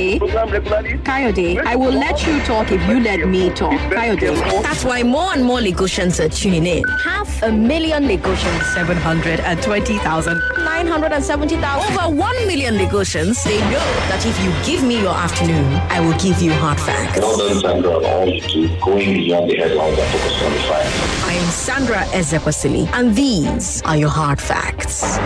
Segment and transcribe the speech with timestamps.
[0.00, 1.02] Kayode.
[1.04, 3.72] Kayode, I will let you talk if you let me talk.
[3.90, 4.62] Kayode.
[4.62, 6.84] That's why more and more Lagosians are tuning in.
[6.84, 8.62] Half a million Lagosians.
[8.74, 10.40] 720,000.
[10.64, 11.98] 970,000.
[11.98, 13.42] Over 1 million Lagosians.
[13.44, 17.18] They know that if you give me your afternoon, I will give you hard facts.
[17.18, 20.60] Well done, Sandra, on all you do, going beyond the headlines and focusing on the
[20.60, 21.24] facts.
[21.24, 25.18] I am Sandra Ezekwesili, and these are your hard facts.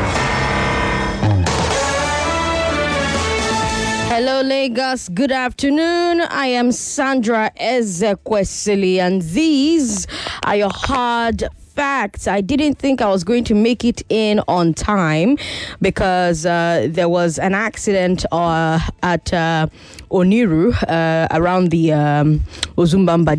[4.16, 5.08] Hello, Lagos.
[5.08, 6.20] Good afternoon.
[6.20, 10.06] I am Sandra Ezekwesili, and these
[10.44, 11.42] are your hard
[11.74, 12.28] facts.
[12.28, 15.36] I didn't think I was going to make it in on time
[15.82, 19.66] because uh, there was an accident uh, at uh,
[20.14, 22.38] Oniru uh, around the um,
[22.78, 23.34] Ozumbamba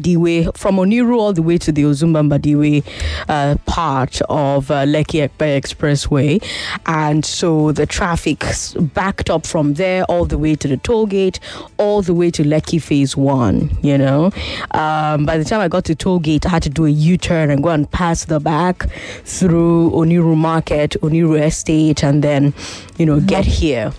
[0.58, 2.84] from Oniru all the way to the Ozumbamba
[3.30, 6.44] uh, part of uh, Lekki Epe Expressway.
[6.86, 8.44] And so the traffic
[8.94, 11.40] backed up from there all the way to the toll gate,
[11.78, 14.32] all the way to Lekki Phase 1, you know.
[14.72, 17.52] Um, by the time I got to toll gate, I had to do a U-turn
[17.52, 18.89] and go and pass the back
[19.23, 22.54] through Oniru Market, Oniru Estate, and then,
[22.98, 23.94] you know, get here.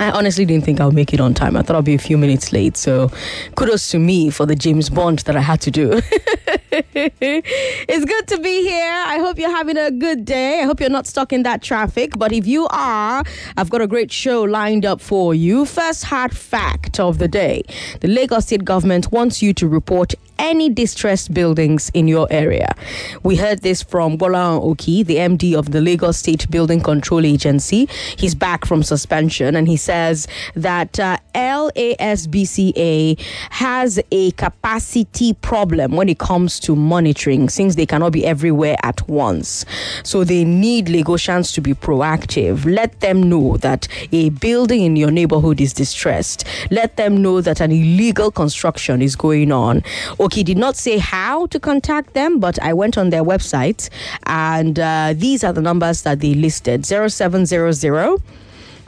[0.00, 1.56] I honestly didn't think I'll make it on time.
[1.56, 2.76] I thought I'll be a few minutes late.
[2.76, 3.10] So
[3.56, 6.00] kudos to me for the James Bond that I had to do.
[6.72, 8.92] it's good to be here.
[9.06, 10.60] I hope you're having a good day.
[10.60, 12.16] I hope you're not stuck in that traffic.
[12.16, 13.24] But if you are,
[13.56, 15.64] I've got a great show lined up for you.
[15.64, 17.62] First hard fact of the day
[18.00, 22.74] the Lagos State government wants you to report any distressed buildings in your area.
[23.22, 27.88] We heard this from Bola Oki, the MD of the Lagos State Building Control Agency.
[28.16, 36.08] He's back from suspension and he says that uh, LASBCA has a capacity problem when
[36.08, 39.64] it comes to monitoring since they cannot be everywhere at once.
[40.02, 42.64] So they need Lagosians to be proactive.
[42.64, 46.44] Let them know that a building in your neighborhood is distressed.
[46.70, 49.82] Let them know that an illegal construction is going on.
[50.28, 53.88] Oki did not say how to contact them, but I went on their website
[54.26, 58.18] and uh, these are the numbers that they listed 0700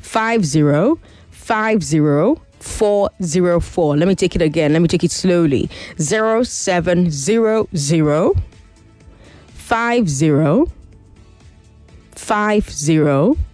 [0.02, 1.00] 50
[1.30, 3.96] 50 404.
[3.96, 4.74] Let me take it again.
[4.74, 5.70] Let me take it slowly.
[5.98, 7.66] 0700
[9.54, 10.70] 50
[12.16, 13.49] 50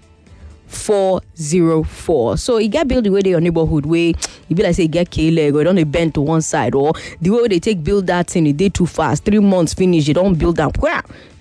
[0.77, 2.37] 404.
[2.37, 4.15] So you get build the way your neighborhood way
[4.49, 7.31] you be like say get K leg or don't bend to one side or the
[7.31, 9.25] way they take build that thing, it day too fast.
[9.25, 10.77] Three months finish, you don't build that.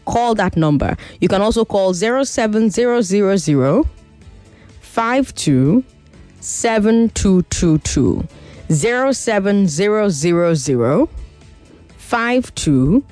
[0.06, 0.96] Call that number.
[1.20, 3.84] You can also call 07000
[4.82, 5.84] 52
[6.40, 8.28] 7222
[8.70, 11.08] 07000
[11.98, 13.04] 52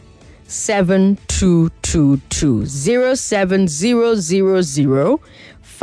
[0.48, 5.20] 7222 07000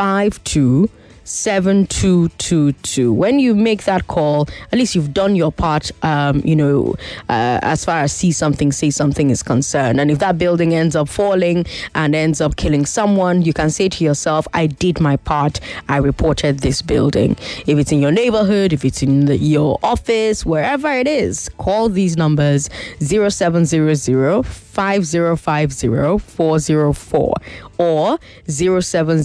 [0.01, 0.89] 52
[1.25, 3.13] 7222.
[3.13, 6.97] When you make that call, at least you've done your part, um, you know,
[7.29, 10.01] uh, as far as see something, say something is concerned.
[10.01, 13.89] And if that building ends up falling and ends up killing someone, you can say
[13.91, 15.61] to yourself, I did my part.
[15.89, 17.37] I reported this building.
[17.67, 21.89] If it's in your neighborhood, if it's in the, your office, wherever it is, call
[21.91, 22.69] these numbers
[23.01, 27.35] 0700 5050 404
[27.81, 29.25] or 07000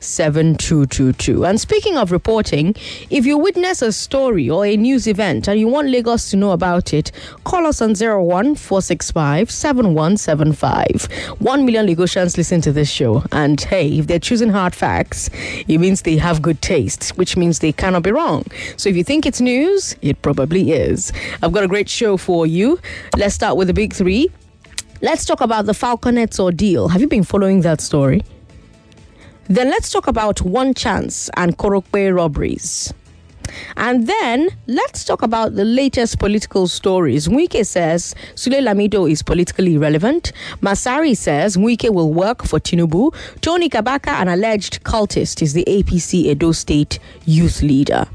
[0.00, 1.44] 7222.
[1.44, 2.74] And speaking of reporting,
[3.10, 6.52] if you witness a story or a news event and you want Lagos to know
[6.52, 7.12] about it,
[7.44, 11.08] call us on 01 465 7175.
[11.38, 13.22] 1 million Lagosians listen to this show.
[13.32, 15.28] And hey, if they're choosing hard facts,
[15.68, 18.46] it means they have good taste, which means they cannot be wrong.
[18.78, 21.12] So if you think it's news, it probably is.
[21.42, 22.80] I've got a great show for you.
[23.18, 24.30] Let's start with the big three.
[25.02, 26.88] Let's talk about the Falconets ordeal.
[26.88, 28.24] Have you been following that story?
[29.46, 32.94] Then let's talk about One Chance and Korope robberies.
[33.76, 37.28] And then let's talk about the latest political stories.
[37.28, 40.32] Mwike says Sule Lamido is politically irrelevant.
[40.62, 43.14] Masari says Mwike will work for Tinubu.
[43.42, 48.06] Tony Kabaka, an alleged cultist, is the APC Edo State youth leader.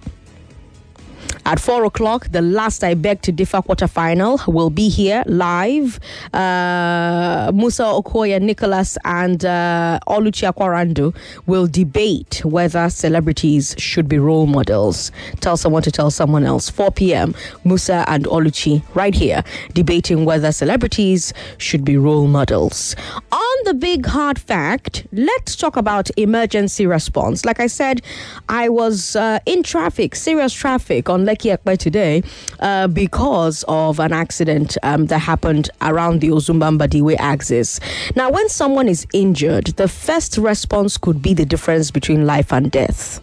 [1.46, 6.00] At four o'clock, the last I beg to differ quarterfinal will be here live.
[6.34, 11.16] Uh, Musa Okoye, Nicholas, and uh, Oluchi Akwarandu
[11.48, 15.12] will debate whether celebrities should be role models.
[15.40, 16.70] Tell someone to tell someone else.
[16.70, 17.36] 4 p.m.
[17.64, 22.96] Musa and Oluchi right here debating whether celebrities should be role models.
[23.32, 27.46] On the big hard fact, let's talk about emergency response.
[27.46, 28.02] Like I said,
[28.48, 32.24] I was uh, in traffic, serious traffic on Lekki Epe today
[32.60, 37.80] uh, because of an accident um, that happened around the Ozumba Mbadiwe axis.
[38.16, 42.72] Now, when someone is injured, the first response could be the difference between life and
[42.72, 43.20] death.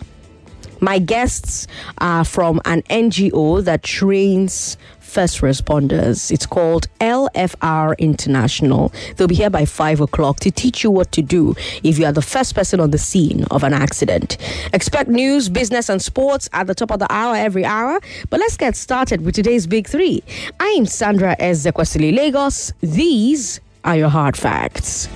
[0.80, 1.66] My guests
[1.98, 4.76] are from an NGO that trains
[5.08, 6.30] first responders.
[6.30, 8.92] It's called LFR International.
[9.16, 12.12] They'll be here by 5 o'clock to teach you what to do if you are
[12.12, 14.36] the first person on the scene of an accident.
[14.72, 18.00] Expect news, business, and sports at the top of the hour every hour.
[18.30, 20.22] But let's get started with today's Big Three.
[20.60, 22.72] I am Sandra Ezekwesili Lagos.
[22.80, 25.06] These are your hard facts.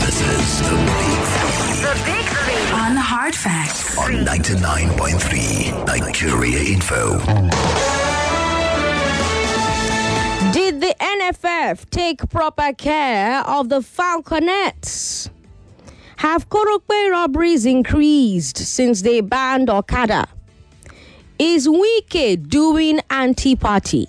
[0.00, 1.82] This is the Big Three.
[1.82, 2.78] The Big Three.
[2.78, 3.96] On Hard Facts.
[3.98, 7.18] On 99.3 Nigeria Info.
[11.30, 15.30] NFF take proper care of the Falconets?
[16.16, 20.26] Have Korope robberies increased since they banned Okada?
[21.38, 24.08] Is Wike doing anti party?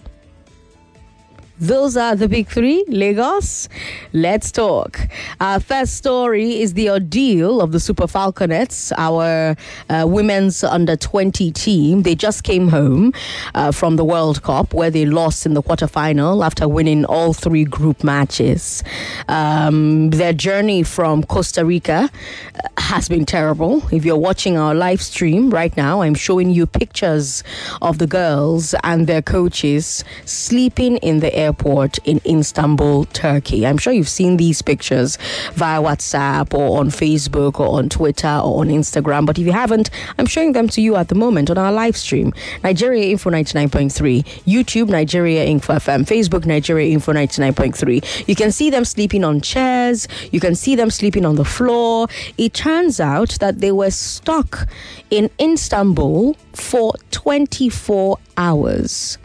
[1.62, 2.84] Those are the big three.
[2.88, 3.70] Lagos,
[4.14, 5.00] let's talk.
[5.40, 9.56] Our first story is the ordeal of the Super Falconets, our
[9.88, 12.02] uh, women's under 20 team.
[12.02, 13.14] They just came home
[13.54, 17.66] uh, from the World Cup where they lost in the quarterfinal after winning all three
[17.66, 18.84] group matches.
[19.28, 22.10] Um, their journey from Costa Rica
[22.56, 23.84] uh, has been terrible.
[23.92, 27.44] If you're watching our live stream right now, I'm showing you pictures
[27.84, 33.68] of the girls and their coaches sleeping in the air airport in Istanbul, Turkey.
[33.68, 35.18] I'm sure you've seen these pictures
[35.54, 39.26] via WhatsApp or on Facebook or on Twitter or on Instagram.
[39.26, 41.98] But if you haven't, I'm showing them to you at the moment on our live
[41.98, 42.34] stream.
[42.64, 48.30] Nigeria Info 99.3, YouTube Nigeria Info FM, Facebook Nigeria Info 99.3.
[48.30, 52.08] You can see them sleeping on chairs, you can see them sleeping on the floor.
[52.38, 54.70] It turns out that they were stuck
[55.10, 59.18] in Istanbul for 24 hours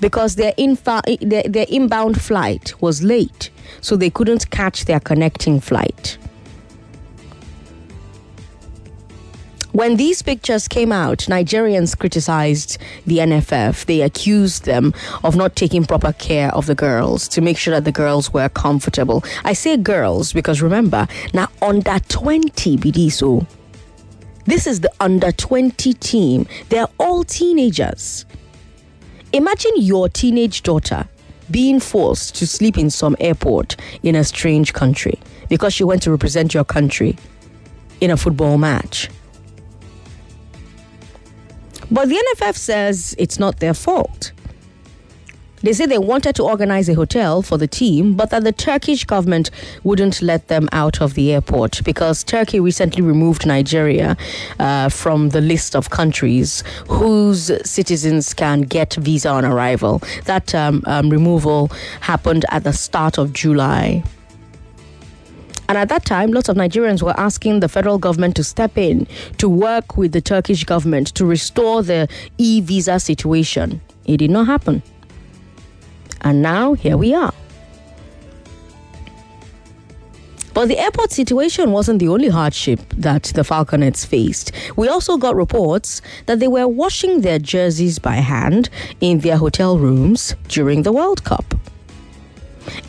[0.00, 3.50] because their, infa- their, their inbound flight was late,
[3.80, 6.18] so they couldn't catch their connecting flight.
[9.76, 13.84] When these pictures came out, Nigerians criticized the NFF.
[13.84, 17.84] They accused them of not taking proper care of the girls to make sure that
[17.84, 19.22] the girls were comfortable.
[19.44, 23.42] I say girls because remember, now under 20 Bidiso.
[23.42, 23.46] Oh.
[24.46, 26.46] This is the under 20 team.
[26.70, 28.24] They're all teenagers.
[29.36, 31.06] Imagine your teenage daughter
[31.50, 36.10] being forced to sleep in some airport in a strange country because she went to
[36.10, 37.18] represent your country
[38.00, 39.10] in a football match.
[41.90, 44.32] But the NFF says it's not their fault.
[45.62, 49.04] They say they wanted to organize a hotel for the team, but that the Turkish
[49.04, 49.50] government
[49.84, 54.16] wouldn't let them out of the airport because Turkey recently removed Nigeria
[54.58, 60.02] uh, from the list of countries whose citizens can get visa on arrival.
[60.26, 64.04] That um, um, removal happened at the start of July.
[65.68, 69.06] And at that time, lots of Nigerians were asking the federal government to step in
[69.38, 73.80] to work with the Turkish government to restore the e visa situation.
[74.04, 74.82] It did not happen.
[76.22, 77.32] And now here we are.
[80.56, 84.52] But the airport situation wasn't the only hardship that the Falconets faced.
[84.74, 88.70] We also got reports that they were washing their jerseys by hand
[89.02, 91.44] in their hotel rooms during the World Cup.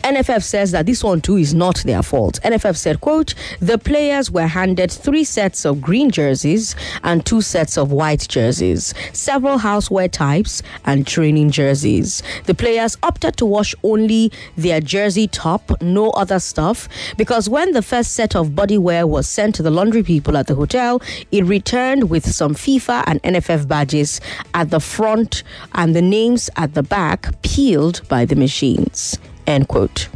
[0.02, 2.38] NFF says that this one too is not their fault.
[2.44, 7.76] NFF said, quote, the players were handed three sets of green jerseys and two sets
[7.76, 12.22] of white jerseys, several housewear types and training jerseys.
[12.44, 17.82] The players opted to wash only their jersey top, no other stuff, because when the
[17.82, 21.00] first set of bodywear was sent to the laundry people at the hotel,
[21.32, 24.20] it returned with some FIFA and NFF badges
[24.54, 25.42] at the front
[25.74, 29.18] and the names at the back peeled by the machines.
[29.48, 30.08] End quote.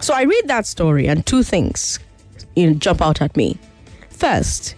[0.00, 2.00] So I read that story and two things
[2.56, 3.56] you know, jump out at me.
[4.08, 4.74] First,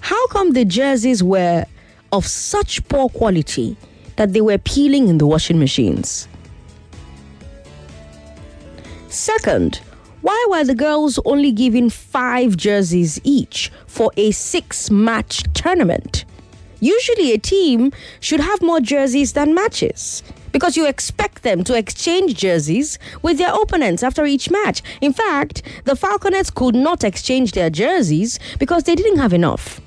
[0.00, 1.64] how come the jerseys were
[2.12, 3.78] of such poor quality
[4.16, 6.28] that they were peeling in the washing machines?
[9.08, 9.80] Second,
[10.20, 16.26] Why were the girls only given five jerseys each for a six match tournament?
[16.80, 22.34] Usually, a team should have more jerseys than matches because you expect them to exchange
[22.36, 24.82] jerseys with their opponents after each match.
[25.00, 29.80] In fact, the Falconets could not exchange their jerseys because they didn't have enough.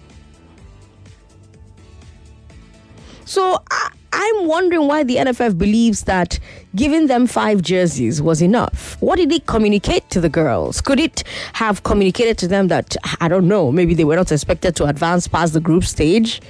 [3.25, 6.39] So I, I'm wondering why the NFF believes that
[6.75, 8.95] giving them five jerseys was enough.
[9.01, 10.79] What did it communicate to the girls?
[10.79, 14.75] Could it have communicated to them that, I don't know, maybe they were not expected
[14.77, 16.41] to advance past the group stage?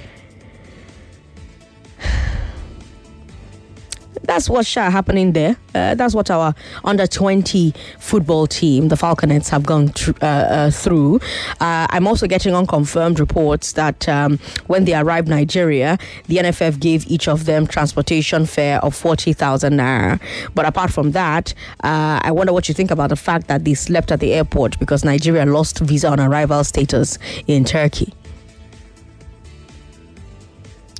[4.22, 5.56] That's what's happening there.
[5.74, 6.54] Uh, that's what our
[6.84, 11.16] under 20 football team, the Falconets, have gone tr- uh, uh, through.
[11.60, 17.06] Uh, I'm also getting unconfirmed reports that um, when they arrived Nigeria, the NFF gave
[17.10, 20.20] each of them transportation fare of 40,000 naira.
[20.54, 21.52] But apart from that,
[21.84, 24.78] uh, I wonder what you think about the fact that they slept at the airport
[24.78, 28.12] because Nigeria lost visa on arrival status in Turkey.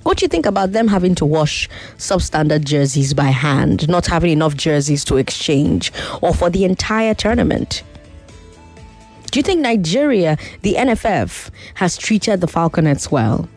[0.07, 4.31] What do you think about them having to wash substandard jerseys by hand, not having
[4.31, 7.83] enough jerseys to exchange, or for the entire tournament?
[9.33, 13.49] Do you think Nigeria, the NFF, has treated the Falconets well?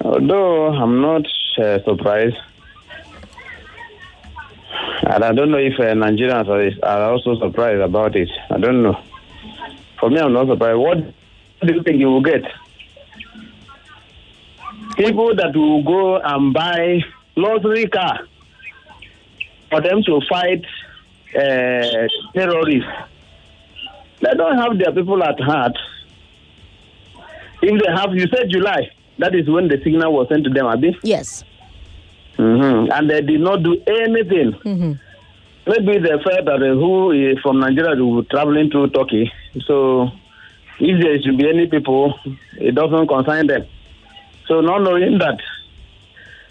[0.00, 1.26] Although I'm not
[1.58, 2.36] uh, surprised.
[5.08, 8.28] And I don't know if uh, Nigerians are, are also surprised about it.
[8.50, 9.00] I don't know.
[10.00, 10.78] For me, I'm not surprised.
[10.78, 10.98] What
[11.66, 12.42] do you think you will get?
[14.96, 17.00] People that will go and buy
[17.36, 18.20] luxury car
[19.70, 20.64] for them to fight
[21.34, 22.88] uh, terrorists.
[24.20, 25.76] They don't have their people at heart.
[27.62, 28.90] If they have, you said July.
[29.18, 30.96] That is when the signal was sent to them, Abi.
[31.02, 31.42] Yes.
[32.38, 32.92] Mm-hmm.
[32.92, 34.52] And they did not do anything.
[34.52, 34.92] Mm-hmm.
[35.68, 39.32] Maybe they felt that uh, who is from Nigeria will be traveling to Turkey.
[39.66, 40.10] So
[40.78, 42.14] if there should be any people,
[42.58, 43.66] it doesn't concern them.
[44.46, 45.40] So not knowing that,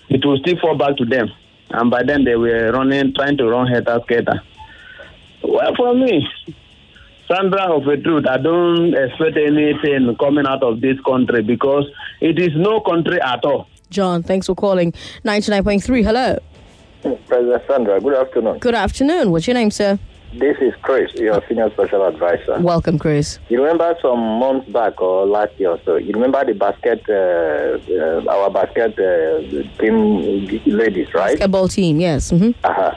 [0.09, 1.31] it will still fall back to them.
[1.69, 4.41] And by then they were running, trying to run head skater.
[5.43, 6.27] Well, for me,
[7.27, 11.85] Sandra, of the truth, I don't expect anything coming out of this country because
[12.21, 13.67] it is no country at all.
[13.89, 14.91] John, thanks for calling.
[15.23, 16.39] 99.3, hello.
[17.27, 18.59] President Sandra, good afternoon.
[18.59, 19.31] Good afternoon.
[19.31, 19.99] What's your name, sir?
[20.33, 22.59] This is Chris, your senior special advisor.
[22.59, 23.39] Welcome, Chris.
[23.47, 27.77] You remember some months back or last year or so, you remember the basket, uh,
[27.93, 31.35] uh, our basket uh, team ladies, right?
[31.39, 32.31] Basketball team, yes.
[32.31, 32.51] Mm-hmm.
[32.65, 32.95] Uh-huh.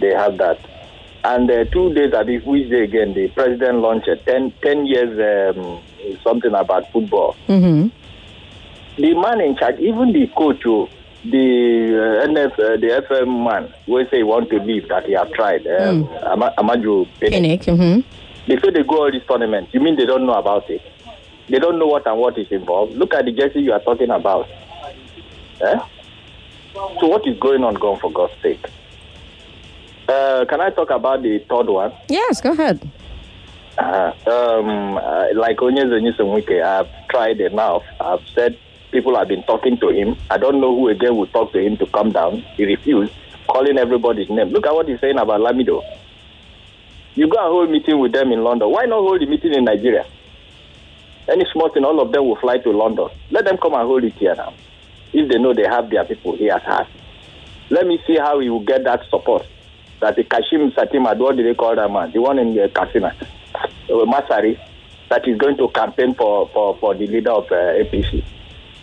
[0.00, 0.58] They have that.
[1.24, 4.86] And uh, two days, I think, which day again, the president launched a 10, 10
[4.86, 5.80] years um,
[6.22, 7.36] something about football.
[7.48, 7.88] Mm-hmm.
[8.98, 10.88] The man in charge, even the coach, oh,
[11.24, 11.28] the
[12.20, 15.32] uh, NF, uh, the FM man, will say he want to leave, that he have
[15.32, 17.64] tried, um, Ama- Amaju Pinnick.
[17.64, 18.00] Mm-hmm.
[18.48, 19.72] They say they go all these tournaments.
[19.72, 20.82] You mean they don't know about it?
[21.48, 22.96] They don't know what and what is involved.
[22.96, 24.48] Look at the jersey you are talking about.
[25.60, 25.78] Eh?
[27.00, 28.64] So what is going on, gone for God's sake?
[30.08, 31.92] Uh, can I talk about the third one?
[32.08, 32.80] Yes, go ahead.
[33.76, 37.82] Uh, um, uh, like Onyeze Nyesom Wike, I've tried enough.
[38.00, 38.58] I've said
[38.90, 40.16] people have been talking to him.
[40.30, 42.38] I don't know who again will talk to him to come down.
[42.56, 43.12] He refused,
[43.48, 44.48] calling everybody's name.
[44.48, 45.82] Look at what he's saying about Lamido.
[47.14, 48.70] You go and hold meeting with them in London.
[48.70, 50.06] Why not hold the meeting in Nigeria?
[51.28, 53.08] Any small thing, all of them will fly to London.
[53.30, 54.54] Let them come and hold it here now.
[55.12, 56.86] If they know they have their people he has had.
[57.70, 59.46] Let me see how he will get that support.
[60.00, 62.12] That the Kashim Shettima, what do they call that man?
[62.12, 63.14] The one in the Katsina,
[63.54, 64.58] uh, Masari,
[65.10, 68.24] that is going to campaign for, for, for the leader of uh, APC.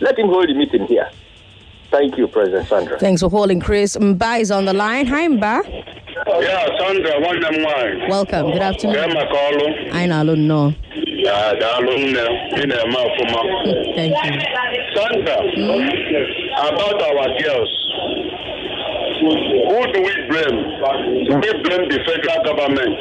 [0.00, 1.08] Let him hold the meeting here.
[1.90, 2.98] Thank you, President Sandra.
[2.98, 3.96] Thanks for calling, Chris.
[3.96, 5.06] Mba is on the line.
[5.06, 5.62] Hi, Mba.
[6.42, 8.08] Yeah, Sandra, nwanne m nwaanyị.
[8.10, 8.46] Welcome.
[8.52, 9.14] Good Bịa afternoon.
[9.14, 9.66] maka ọlụ.
[9.92, 10.72] I know, no.
[10.94, 12.24] Ya, daalụ nne,
[12.62, 13.40] ị na-eme ọfụma.
[13.96, 14.40] Thank you.
[14.94, 15.36] Sandra,
[16.68, 17.72] about our girls.
[19.20, 20.58] who do we blame?
[21.28, 22.96] Do we blame the federal government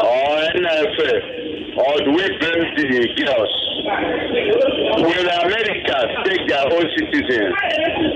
[0.00, 1.43] or NFA?
[1.76, 3.54] Or do we blame the girls?
[5.02, 7.54] Will America take their own citizens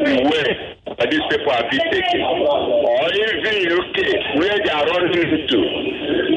[0.07, 2.21] away that these people are being taken?
[2.23, 3.99] Or even UK,
[4.39, 5.59] where they are running into?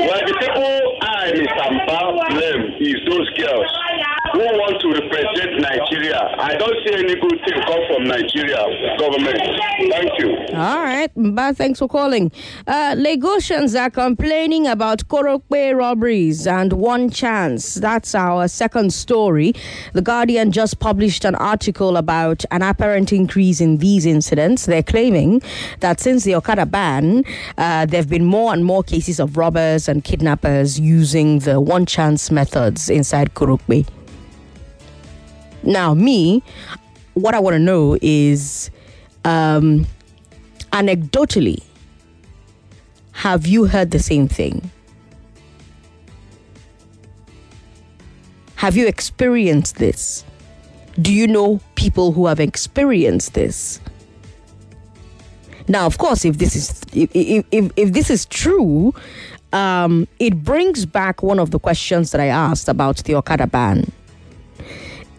[0.01, 1.65] Well, the people I, Mr.
[1.85, 3.71] Mba, blame is those girls
[4.33, 6.19] who want to represent Nigeria.
[6.39, 8.63] I don't see any good thing come from Nigeria
[8.97, 9.39] government.
[9.91, 10.37] Thank you.
[10.55, 12.31] All right, Mba, thanks for calling.
[12.67, 17.75] Uh, Lagosians are complaining about Korope robberies and one chance.
[17.75, 19.53] That's our second story.
[19.93, 24.65] The Guardian just published an article about an apparent increase in these incidents.
[24.65, 25.41] They're claiming
[25.79, 27.23] that since the Okada ban,
[27.57, 31.85] uh, there have been more and more cases of robbers and kidnappers using the one
[31.85, 33.85] chance methods inside Korope.
[35.63, 36.43] Now, me,
[37.13, 38.71] what I want to know is
[39.25, 39.85] um,
[40.71, 41.63] anecdotally,
[43.11, 44.71] have you heard the same thing?
[48.55, 50.23] Have you experienced this?
[51.01, 53.79] Do you know people who have experienced this?
[55.67, 57.09] Now, of course, if this is if
[57.51, 58.93] if, if, this is true,
[59.53, 63.91] um, it brings back one of the questions that I asked about the Okada ban.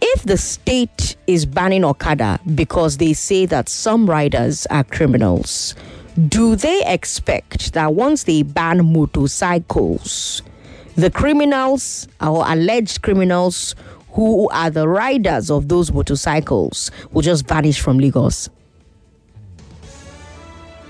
[0.04, 5.76] If the state is banning Okada because they say that some riders are criminals,
[6.26, 10.42] do they expect that once they ban motorcycles,
[10.96, 13.76] the criminals or alleged criminals
[14.10, 18.50] who are the riders of those motorcycles will just vanish from Lagos?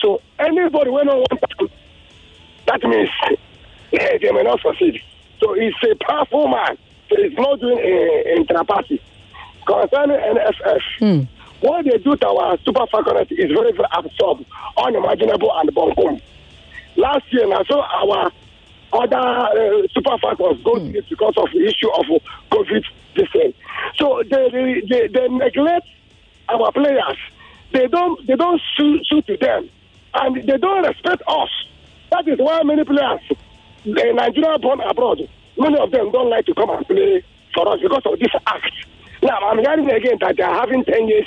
[0.00, 1.68] So anybody when no want to,
[2.66, 3.08] that means
[3.92, 5.00] eh, they may not succeed.
[5.40, 6.76] So he's a powerful man.
[7.08, 9.00] So he's not doing a, inter-party.
[9.66, 11.28] Concerning NSF,
[11.64, 14.44] what they do to our super faculty is very, very absurd,
[14.76, 16.20] unimaginable, and bunkum.
[16.96, 18.30] Last year, I saw our
[18.92, 22.04] other uh, super factors go it because of the issue of
[22.50, 22.84] COVID
[23.16, 23.54] this thing.
[23.96, 25.86] So they, they, they, they neglect
[26.50, 27.18] our players.
[27.72, 29.70] They don't they don't sue, to them,
[30.14, 31.50] and they don't respect us.
[32.10, 33.20] That is why many players,
[33.84, 37.24] the Nigeria born abroad, many of them don't like to come and play
[37.54, 38.70] for us because of this act.
[39.22, 41.26] Now I'm hearing again that they are having ten years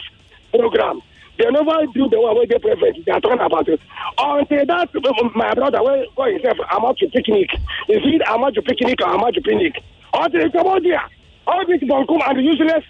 [0.57, 1.01] program.
[1.37, 3.05] They never do the one where they prevent.
[3.05, 3.79] They are talking about it.
[4.17, 4.89] Until that,
[5.35, 7.49] my brother, where where himself, I'm out to picnic.
[7.89, 9.81] Is it I'm out to picnic or I'm out to picnic?
[10.13, 11.03] Until they come out there,
[11.45, 12.83] all this bunkum and useless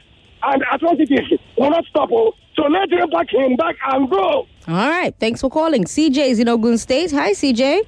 [0.44, 2.10] and atrocities will not stop.
[2.12, 2.34] Oh.
[2.56, 4.48] So let them back him back and go.
[4.68, 7.82] all right thanks for calling cj is in ogun state hi cj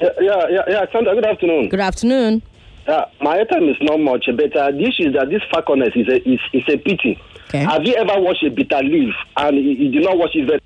[0.00, 1.68] Yeah, yeah, yeah, yeah, Sandra, good afternoon.
[1.68, 2.40] good afternoon
[2.88, 6.06] Yeah, my time is not much, but uh, the issue is that this falconess is
[6.06, 7.20] a, is, is a pity.
[7.48, 7.64] Okay.
[7.64, 10.60] Have you ever watched a bitter leaf and you, do not watch it very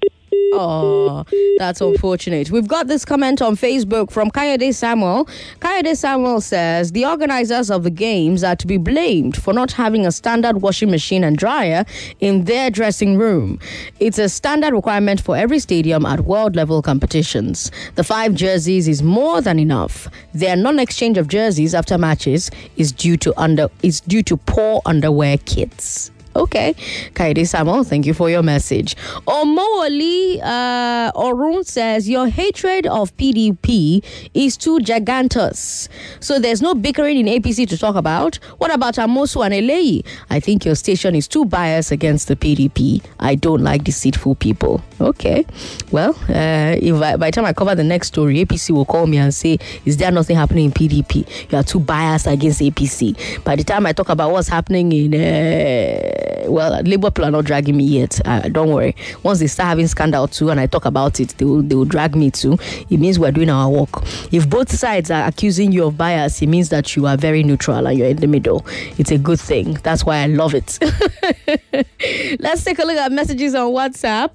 [0.53, 1.25] Oh,
[1.59, 2.51] that's unfortunate.
[2.51, 5.27] We've got this comment on Facebook from Kayode Samuel.
[5.61, 10.07] Kayode Samuel says the organizers of the games are to be blamed for not having
[10.07, 11.85] a standard washing machine and dryer
[12.19, 13.61] in their dressing room.
[14.01, 17.71] It's a standard requirement for every stadium at world level competitions.
[17.95, 20.09] The five jerseys is more than enough.
[20.35, 25.39] Their non-exchange of jerseys after matches is due to under is due to poor underwear
[25.39, 26.11] kits.
[26.41, 26.73] Okay.
[27.13, 28.97] Kayode Samuel, thank you for your message.
[29.27, 35.89] Omowoli uh, Orun says, Your hatred of PDP is too gigantous.
[36.21, 38.37] So there's no bickering in APC to talk about.
[38.57, 40.03] What about Amosu and Eleyi?
[40.31, 43.05] I think your station is too biased against the PDP.
[43.19, 44.83] I don't like deceitful people.
[44.99, 45.45] Okay.
[45.93, 49.07] Well, uh, if I, by the time I cover the next story, APC will call
[49.07, 51.53] me and say, Is there nothing happening in PDP?
[51.53, 53.45] You are too biased against APC.
[53.45, 55.15] By the time I talk about what's happening in.
[55.15, 58.21] Uh, well, Labour people are not dragging me yet.
[58.27, 58.95] Uh, don't worry.
[59.23, 61.85] Once they start having scandal too, and I talk about it, they will, they will
[61.85, 62.59] drag me too.
[62.89, 64.03] It means we're doing our work.
[64.33, 67.87] If both sides are accusing you of bias, it means that you are very neutral
[67.87, 68.65] and you're in the middle.
[68.99, 69.75] It's a good thing.
[69.83, 70.79] That's why I love it.
[72.41, 74.31] Let's take a look at messages on WhatsApp.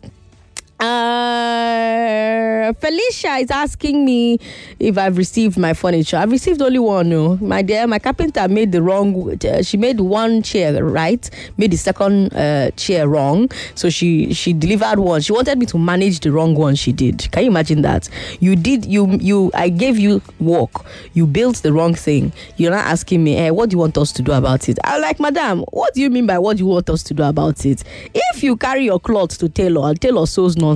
[0.78, 4.38] Uh, Felicia is asking me
[4.80, 6.18] if I've received my furniture.
[6.18, 7.10] I've received only one.
[7.10, 9.38] No, my dear, my carpenter made the wrong.
[9.46, 13.50] Uh, she made one chair right, made the second uh, chair wrong.
[13.76, 15.22] So she she delivered one.
[15.22, 16.76] She wanted me to manage the wrong one.
[16.76, 17.32] She did.
[17.32, 18.10] Can you imagine that?
[18.42, 18.86] You did.
[18.86, 19.52] You you.
[19.54, 20.72] I gave you work.
[21.14, 22.34] You built the wrong thing.
[22.58, 24.78] You're not asking me, hey, what do you want us to do about it?
[24.84, 27.66] I'm like, Madam, what do you mean by what you want us to do about
[27.66, 27.84] it?
[28.14, 30.75] If you carry your clothes to tailor and tailor sews nonsense.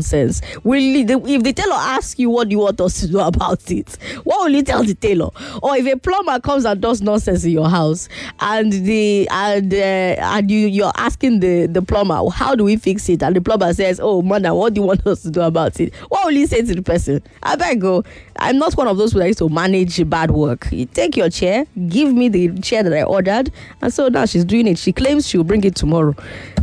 [0.63, 4.45] Will if the tailor asks you what you want us to do about it, what
[4.45, 5.29] will you tell the tailor?
[5.61, 8.09] Or if a plumber comes and does nonsense in your house
[8.39, 13.07] and the and uh, and you you're asking the the plumber how do we fix
[13.09, 13.23] it?
[13.23, 15.93] And the plumber says oh madam what do you want us to do about it?
[16.09, 17.21] What will you say to the person?
[17.43, 18.03] I beg go
[18.41, 20.67] i'm not one of those who used to manage bad work.
[20.71, 24.45] You take your chair give me the chair that i ordered and so now she's
[24.45, 24.77] doing it.
[24.77, 26.15] She claims she'll bring it tomorrow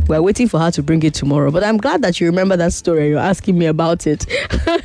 [0.07, 2.73] we're waiting for her to bring it tomorrow but i'm glad that you remember that
[2.73, 4.25] story you're asking me about it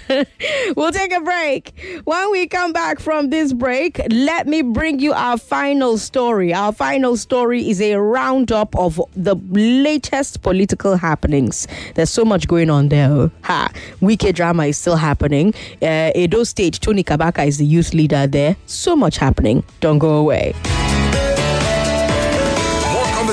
[0.76, 1.72] we'll take a break
[2.04, 6.72] when we come back from this break let me bring you our final story our
[6.72, 11.66] final story is a roundup of the latest political happenings.
[11.94, 13.30] There's so much going on there.
[13.42, 13.70] Ha!
[14.00, 15.54] Wike drama is still happening.
[15.80, 18.56] Uh, Edo State, Tony Kabaka is the youth leader there.
[18.66, 19.64] So much happening.
[19.80, 20.54] Don't go away.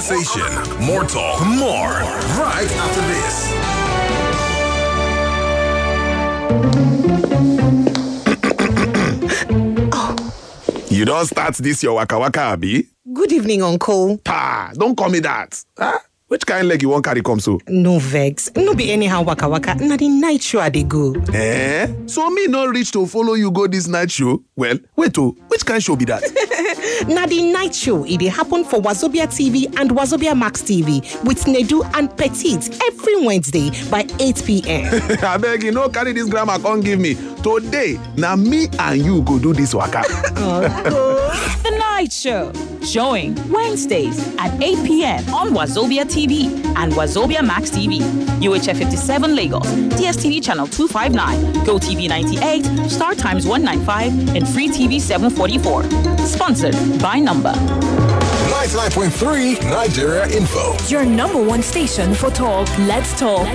[0.09, 2.01] More conversation, more talk, more
[2.41, 3.53] right after this.
[10.91, 12.87] You don't start this your waka waka, Abi?
[13.13, 14.17] Good evening, Uncle.
[14.17, 15.63] Pa, don't call me that.
[15.77, 15.99] Huh?
[16.29, 17.59] Which kind leg you want carry come so?
[17.67, 18.51] No vex.
[18.55, 19.73] No be anyhow waka waka.
[19.83, 21.15] Na the night show I dey go.
[21.33, 21.91] Eh?
[22.05, 24.43] So me not reach to follow you go this night show?
[24.55, 26.21] Well, wait oh, which kind show be that?
[27.07, 31.45] na the night show e dey happen for Wazobia TV and Wazobia Max TV with
[31.45, 35.01] Nedu and Petite every Wednesday by 8 p.m.
[35.23, 37.15] I beg you, no carry this grammar come give me.
[37.41, 40.03] Today, na me and you go do this waka.
[41.63, 42.51] The Night Show,
[42.83, 45.33] showing Wednesdays at 8 p.m.
[45.33, 47.99] on Wazobia TV and Wazobia Max TV,
[48.41, 55.83] UHF 57 Lagos, DSTV channel 259, GoTV 98, Star Times 195, and Free TV 744.
[56.25, 57.51] Sponsored by Number.
[57.53, 60.75] 99.3 Nigeria Info.
[60.89, 62.67] Your number one station for talk.
[62.79, 63.47] Let's talk.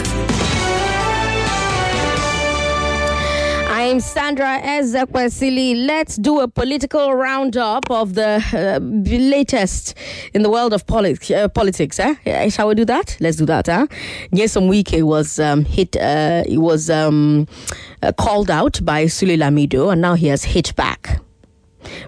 [3.84, 5.86] I'm Sandra Ezekwesili.
[5.86, 9.94] Let's do a political roundup of the uh, latest
[10.32, 11.30] in the world of politics.
[11.30, 12.14] Uh, politics, eh?
[12.24, 13.18] Yeah, Shall we do that?
[13.20, 13.86] Let's do that, huh?
[14.32, 15.98] Nyesom Wike was um, hit.
[15.98, 17.46] Uh, he was um,
[18.02, 21.20] uh, called out by Sule Lamido, and now he has hit back.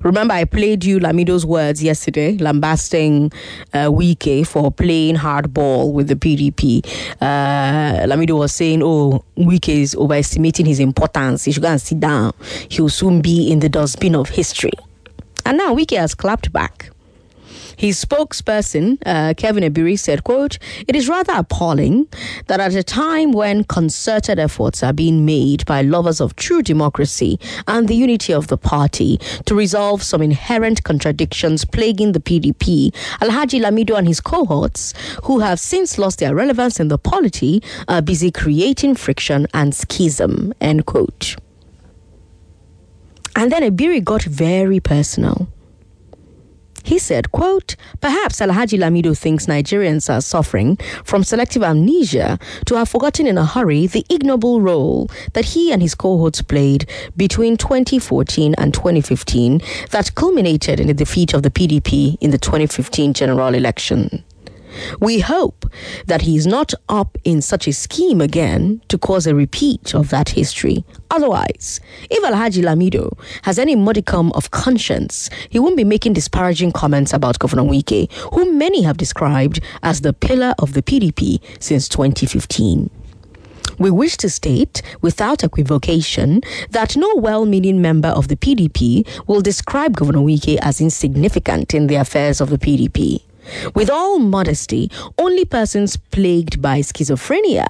[0.03, 3.33] Remember, I played you Lamido's words yesterday, lambasting
[3.73, 6.85] uh, Wike for playing hardball with the PDP.
[7.21, 11.45] Uh, Lamido was saying, "Oh, Wike is overestimating his importance.
[11.45, 12.33] He should go and sit down.
[12.69, 14.73] He will soon be in the dustbin of history."
[15.45, 16.91] And now Wike has clapped back.
[17.77, 20.59] His spokesperson, uh, Kelvin Ebiri, said, quote,
[20.89, 22.09] It is rather appalling
[22.47, 27.39] that at a time when concerted efforts are being made by lovers of true democracy
[27.69, 33.61] and the unity of the party to resolve some inherent contradictions plaguing the PDP, Alhaji
[33.61, 38.31] Lamido and his cohorts, who have since lost their relevance in the polity, are busy
[38.31, 41.37] creating friction and schism, end quote.
[43.37, 45.47] And then Ebiri got very personal.
[46.87, 52.89] He said, quote, Perhaps Alhaji Lamido thinks Nigerians are suffering from selective amnesia to have
[52.89, 58.55] forgotten in a hurry the ignoble role that he and his cohorts played between 2014
[58.57, 64.23] and 2015 that culminated in the defeat of the PDP in the 2015 general election.
[65.01, 65.67] We hope
[66.07, 70.11] that he is not up in such a scheme again to cause a repeat of
[70.11, 70.85] that history.
[71.11, 77.13] Otherwise, if Alhaji Lamido has any modicum of conscience, he won't be making disparaging comments
[77.13, 82.91] about Governor Wike, whom many have described as the pillar of the PDP since 2015.
[83.79, 89.43] We wish to state, without equivocation, that no well meaning member of the PDP will
[89.43, 93.23] describe Governor Wike as insignificant in the affairs of the PDP.
[93.75, 97.69] With all modesty, only persons plagued by schizophrenia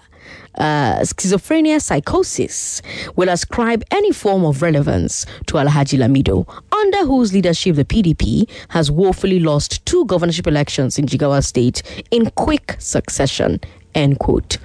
[0.58, 2.82] uh, schizophrenia psychosis
[3.16, 8.90] will ascribe any form of relevance to Alhaji Lamido, under whose leadership the PDP has
[8.90, 13.60] woefully lost two governorship elections in Jigawa State in quick succession.
[13.94, 14.58] End quote.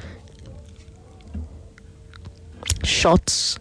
[2.83, 3.59] Shots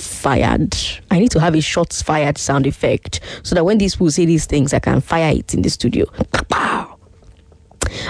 [0.00, 0.74] fired.
[1.10, 4.24] I need to have a shots fired sound effect so that when these people say
[4.24, 6.06] these things, I can fire it in the studio.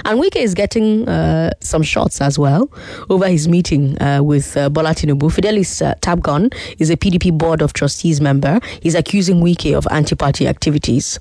[0.05, 2.69] And Wike is getting uh, some shots as well
[3.09, 5.31] over his meeting uh, with uh, Bola Tinubu.
[5.31, 8.59] Fidelis uh, Tapgun is a PDP Board of Trustees member.
[8.81, 11.19] He's accusing Wike of anti-party activities.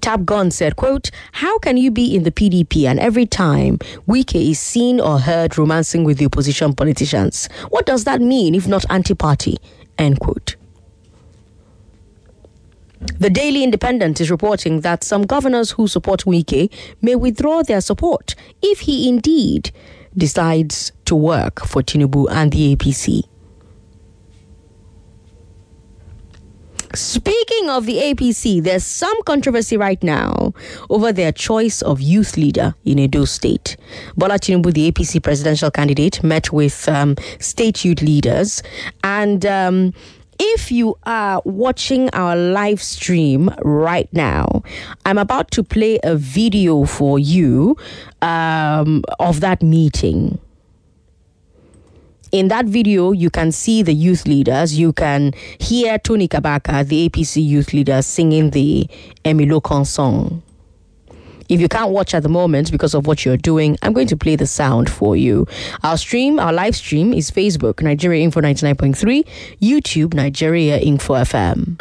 [0.00, 4.58] Tapgun said, quote, How can you be in the PDP and every time Wike is
[4.58, 7.48] seen or heard romancing with the opposition politicians?
[7.70, 9.56] What does that mean if not anti-party?
[9.98, 10.56] End quote.
[13.18, 18.34] The Daily Independent is reporting that some governors who support Wike may withdraw their support
[18.60, 19.70] if he indeed
[20.16, 23.22] decides to work for Tinubu and the APC.
[26.94, 30.54] Speaking of the APC, there's some controversy right now
[30.88, 33.76] over their choice of youth leader in Edo State.
[34.16, 38.62] Bola Tinubu, the APC presidential candidate, met with um, state youth leaders
[39.04, 39.92] and um,
[40.38, 44.62] if you are watching our live stream right now,
[45.04, 47.76] I'm about to play a video for you
[48.22, 50.38] um, of that meeting.
[52.30, 54.78] In that video, you can see the youth leaders.
[54.78, 58.86] You can hear Tony Kabaka, the APC youth leader, singing the
[59.24, 60.42] Emilokan song.
[61.48, 64.16] If you can't watch at the moment because of what you're doing, I'm going to
[64.18, 65.46] play the sound for you.
[65.82, 69.24] Our stream, our live stream is Facebook, Nigeria Info 99.3,
[69.62, 71.78] YouTube, Nigeria Info FM.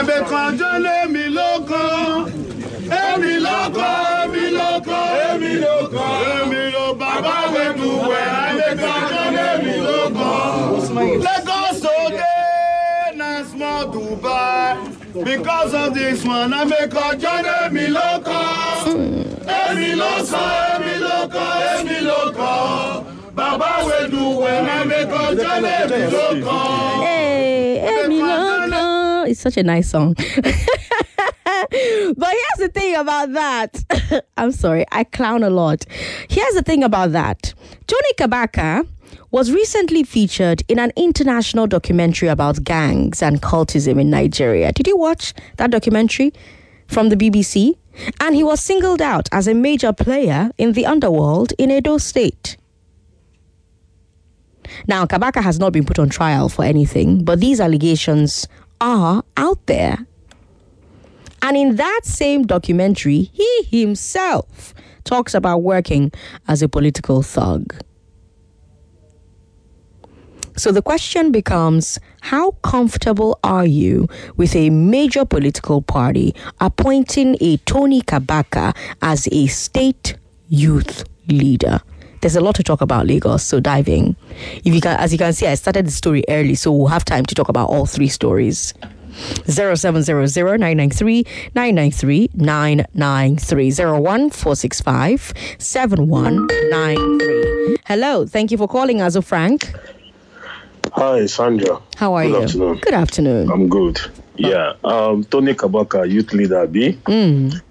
[15.24, 18.32] Because of this one, I make a journey me loco.
[19.46, 23.04] Emi loco, emi loco, emi loco.
[23.34, 27.02] Baba will do when I make a journey loco.
[27.02, 29.30] Hey, Emi Loco.
[29.30, 30.14] It's such a nice song.
[30.16, 30.26] but
[31.72, 34.24] here's the thing about that.
[34.38, 35.86] I'm sorry, I clown a lot.
[36.30, 37.54] Here's the thing about that.
[37.88, 38.88] Tony Kabaka
[39.32, 44.72] was recently featured in an international documentary about gangs and cultism in Nigeria.
[44.72, 46.34] Did you watch that documentary
[46.88, 47.78] from the BBC?
[48.20, 52.58] And he was singled out as a major player in the underworld in Edo State.
[54.88, 58.48] Now, Kabaka has not been put on trial for anything, but these allegations
[58.80, 60.06] are out there.
[61.41, 66.12] And in that same documentary, he himself talks about working
[66.48, 67.76] as a political thug.
[70.58, 77.58] So the question becomes how comfortable are you with a major political party appointing a
[77.58, 80.17] Tony Kabaka as a state
[80.50, 81.80] youth leader?
[82.22, 84.15] There's a lot to talk about Lagos, so diving.
[84.65, 87.06] If you can, as you can see, I started the story early, so we'll have
[87.06, 88.74] time to talk about all three stories.
[89.46, 92.30] 0700-993-993
[97.86, 99.72] Hello, thank you for calling Azo Frank.
[100.93, 101.82] Hi, Sandra.
[101.95, 102.43] How are good you?
[102.43, 102.78] Afternoon.
[102.78, 103.52] Good afternoon.
[103.52, 104.00] I'm good.
[104.36, 104.73] Yeah.
[104.84, 106.93] Um, Tony Kabaka, youth leader, B.
[107.06, 107.62] Mm.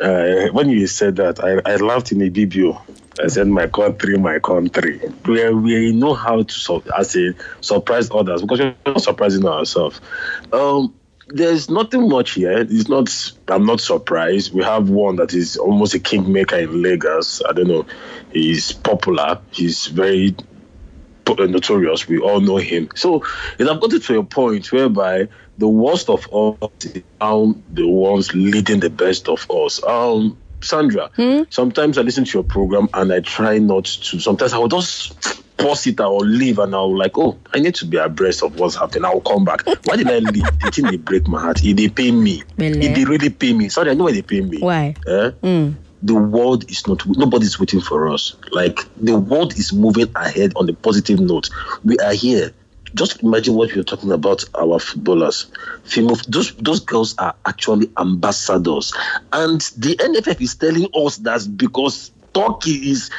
[0.00, 2.80] Uh, when you said that, I, I laughed in a BBO.
[3.22, 8.10] I said, "My country, my country." We we know how to so, as a surprise
[8.10, 10.00] others because we're not surprising ourselves.
[10.52, 10.94] Um,
[11.28, 12.58] there's nothing much here.
[12.58, 13.08] It's not.
[13.48, 14.52] I'm not surprised.
[14.52, 17.42] We have one that is almost a kingmaker in Lagos.
[17.48, 17.86] I don't know.
[18.32, 19.40] He's popular.
[19.50, 20.36] He's very
[21.34, 22.08] notorious.
[22.08, 22.88] We all know him.
[22.94, 23.24] So
[23.58, 28.34] it have gotten to a point whereby the worst of us is how the ones
[28.34, 29.82] leading the best of us.
[29.84, 31.10] Um, Sandra,
[31.50, 34.18] sometimes I listen to your program and I try not to.
[34.20, 37.86] Sometimes I will just pause it or leave and I'll like, oh, I need to
[37.86, 39.04] be abreast of what's happening.
[39.04, 39.66] I'll come back.
[39.84, 40.44] Why did I leave?
[40.60, 41.62] the thing they break my heart.
[41.64, 43.68] If they pay me, if they really pay me.
[43.68, 44.58] Sorry, I know why they pay me.
[44.58, 44.94] Why?
[45.06, 45.30] Eh?
[45.42, 45.74] Mm.
[46.02, 48.34] The world is not nobody's waiting for us.
[48.52, 51.48] Like the world is moving ahead on a positive note.
[51.84, 52.52] We are here.
[52.94, 55.46] Just imagine what you're talking about our footballers.
[56.28, 58.92] Those those girls are actually ambassadors.
[59.32, 63.10] And the nff is telling us that because turkey is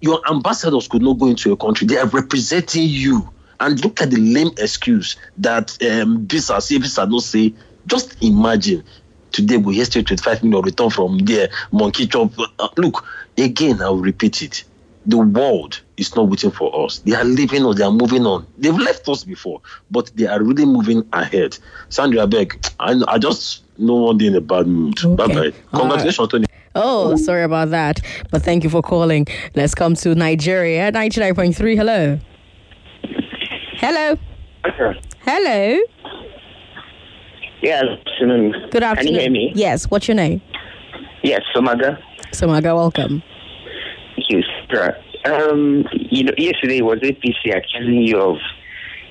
[0.00, 1.86] your ambassadors could not go into your country.
[1.86, 3.28] They are representing you.
[3.60, 7.54] And look at the lame excuse that um visa say visa no say.
[7.86, 8.84] Just imagine
[9.32, 13.04] today we hear straight 25 million return from there monkey chop uh, look
[13.38, 14.64] again i'll repeat it
[15.06, 18.46] the world is not waiting for us they are leaving us they are moving on
[18.58, 23.64] they've left us before but they are really moving ahead sandra beg i, I just
[23.78, 28.00] no one day in a bad mood bye bye congratulations tony Oh, sorry about that.
[28.30, 29.26] But thank you for calling.
[29.54, 30.90] Let's come to Nigeria.
[30.90, 31.76] 99.3.
[31.76, 32.18] Hello.
[33.76, 34.16] Hello.
[35.20, 35.78] Hello.
[37.62, 38.54] Yes, afternoon.
[38.70, 39.06] Good afternoon.
[39.06, 39.52] Can you hear me?
[39.54, 39.84] Yes.
[39.90, 40.40] What's your name?
[41.22, 42.02] Yes, Somaga.
[42.32, 43.22] Samaga, welcome.
[44.16, 44.96] Thank you, sir.
[45.24, 48.36] Um, you know, yesterday was APC accusing you of,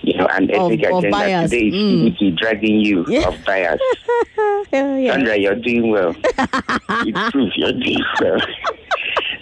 [0.02, 1.10] you know, an Of- ethnic of agenda.
[1.12, 1.50] bias.
[1.52, 1.74] Today is
[2.20, 2.38] Mm.
[2.38, 3.80] Dragging you of bias.
[4.72, 6.14] Sandra, you're doing well.
[7.06, 8.38] you prove you're doing well.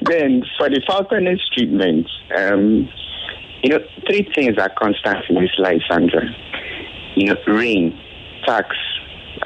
[0.04, 2.88] then, for the falconets treatment, um,
[3.64, 6.22] you know, three things are constant in this life, Sandra.
[7.16, 8.00] You know, rain,
[8.46, 8.76] tax,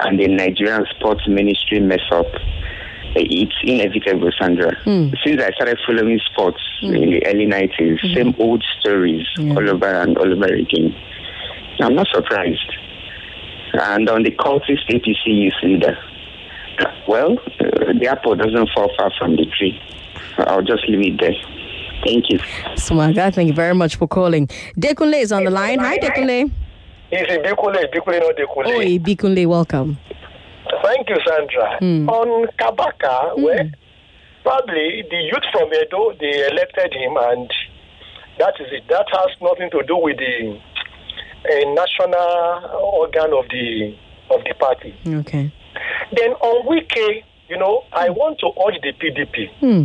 [0.02, 2.26] and the Nigerian sports ministry mess up.
[3.16, 4.74] It's inevitable, Sandra.
[4.82, 5.10] Hmm.
[5.24, 6.94] Since I started following sports hmm.
[6.96, 8.14] in the early 90s, hmm.
[8.14, 10.94] same old stories all over and all over again.
[11.80, 12.72] I'm not surprised.
[13.74, 15.96] And on the cultist APC youth leader,
[17.08, 19.80] well, uh, the apple doesn't fall far from the tree.
[20.38, 21.34] I'll just leave it there.
[22.04, 22.38] Thank you.
[22.76, 24.46] Samaga, thank you very much for calling.
[24.78, 25.78] Dekunle is on the line.
[25.78, 26.50] Hi, Dekunle.
[27.16, 28.66] It's Ibikule, not.
[28.66, 29.98] Oh, Ibikunle, welcome.
[30.82, 31.76] Thank you, Sandra.
[31.78, 32.08] Hmm.
[32.08, 33.70] On Kabaka, where
[34.42, 37.48] probably the youth from Edo, they elected him, and
[38.38, 38.82] that is it.
[38.88, 43.94] That has nothing to do with the uh, national organ of the
[44.30, 44.94] of the party.
[45.06, 45.52] Okay.
[46.16, 49.84] Then on Wike, you know, I want to urge the PDP Hmm.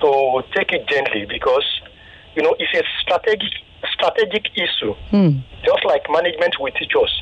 [0.00, 1.66] to take it gently because,
[2.36, 3.52] you know, it's a strategic
[3.92, 5.38] strategic issue, Hmm.
[5.64, 7.12] just like management with teachers.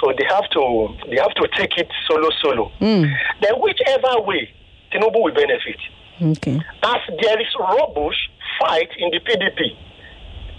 [0.00, 2.64] So they have to they have to take it solo solo.
[2.78, 3.04] Hmm.
[3.42, 4.48] Then whichever way,
[4.92, 5.78] Tinubu will benefit.
[6.22, 6.58] Okay.
[6.82, 8.18] As there is robust
[8.58, 9.76] fight in the PDP,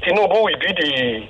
[0.04, 1.28] Tinubu will be the,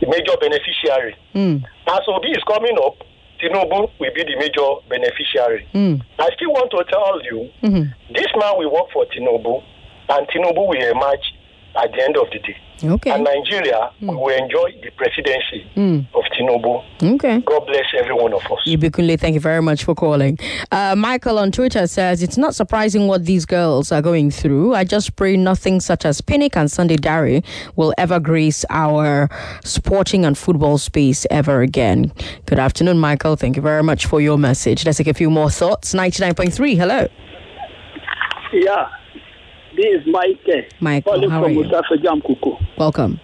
[0.00, 1.14] the major beneficiary.
[1.32, 1.56] Hmm.
[1.86, 2.96] As Obi is coming up,
[3.42, 5.66] Tinubu will be the major beneficiary.
[5.72, 5.96] Hmm.
[6.18, 7.94] I still want to tell you, Mhm.
[8.14, 9.62] this man will work for Tinubu,
[10.08, 11.34] and Tinubu will emerge
[11.76, 12.56] at the end of the day.
[12.82, 13.10] Okay.
[13.10, 15.98] And Nigeria will enjoy the presidency Hmm.
[16.14, 16.82] of Tinubu.
[17.16, 17.40] Okay.
[17.40, 18.58] God bless every one of us.
[18.66, 20.38] Ibikunle, thank you very much for calling.
[20.72, 24.74] Uh, Michael on Twitter says, It's not surprising what these girls are going through.
[24.74, 27.42] I just pray nothing such as Pinnick and Sunday Dare
[27.76, 29.28] will ever grace our
[29.62, 32.12] sporting and football space ever again.
[32.46, 33.36] Good afternoon, Michael.
[33.36, 34.86] Thank you very much for your message.
[34.86, 35.92] Let's take a few more thoughts.
[35.92, 37.08] 99.3, hello.
[38.52, 38.88] Yeah,
[39.76, 40.72] this is Mike.
[40.80, 41.60] Michael, calling how from are you?
[42.78, 43.20] Welcome.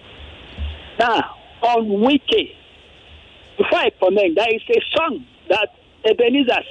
[0.99, 2.55] Now, on Wike,
[3.57, 5.69] before I comment, there is a song that
[6.05, 6.63] Ebenezer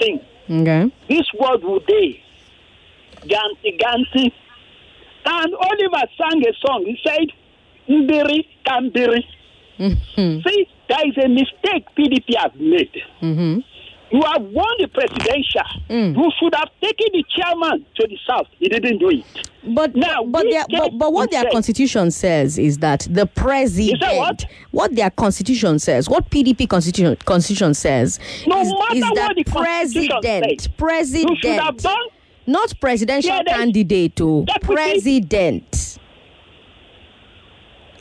[0.00, 0.20] sing.
[0.50, 0.92] Okay.
[1.08, 2.22] This word would day,
[3.20, 4.32] Ganti Ganti.
[5.24, 6.84] And Oliver sang a song.
[6.84, 7.28] He said,
[7.88, 9.24] Mbiri Kambiri.
[10.14, 12.92] See, there is a mistake PDP have made.
[13.20, 13.60] Mm-hmm.
[14.12, 15.62] You have won the presidential.
[15.88, 16.16] Mm.
[16.16, 18.46] You should have taken the chairman to the south.
[18.58, 19.48] He didn't do it.
[19.74, 24.16] But now, but, their, but, but what their constitution says is that the president, That
[24.16, 24.44] what?
[24.72, 24.94] what?
[24.94, 29.44] their constitution says, what PDP constitution constitution says, No is, matter is what that the
[29.44, 31.96] constitution president, says, president, you should have done-
[32.46, 35.98] not presidential Yeah, they- candidate, to Deputy- president.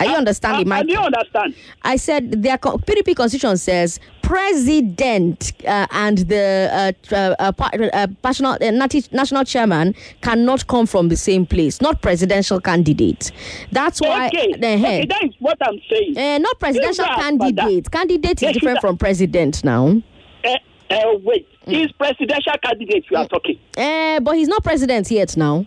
[0.01, 0.87] Are you understanding, I, I Mike?
[0.87, 1.55] do understand.
[1.83, 8.53] I said their PDP constitution says president uh, and the uh, uh, uh, uh, national,
[8.53, 8.71] uh,
[9.11, 13.31] national chairman cannot come from the same place, not presidential candidate.
[13.71, 14.27] That's why.
[14.27, 16.17] Okay, uh, okay, that is what I'm saying.
[16.17, 17.91] uh, not presidential If they are for that, candidate.
[17.91, 20.01] Candidate is different from president now.
[20.43, 20.49] Uh,
[20.89, 23.59] uh, wait, is presidential candidate you are talking?
[23.77, 25.65] Uh, but he's not president yet now.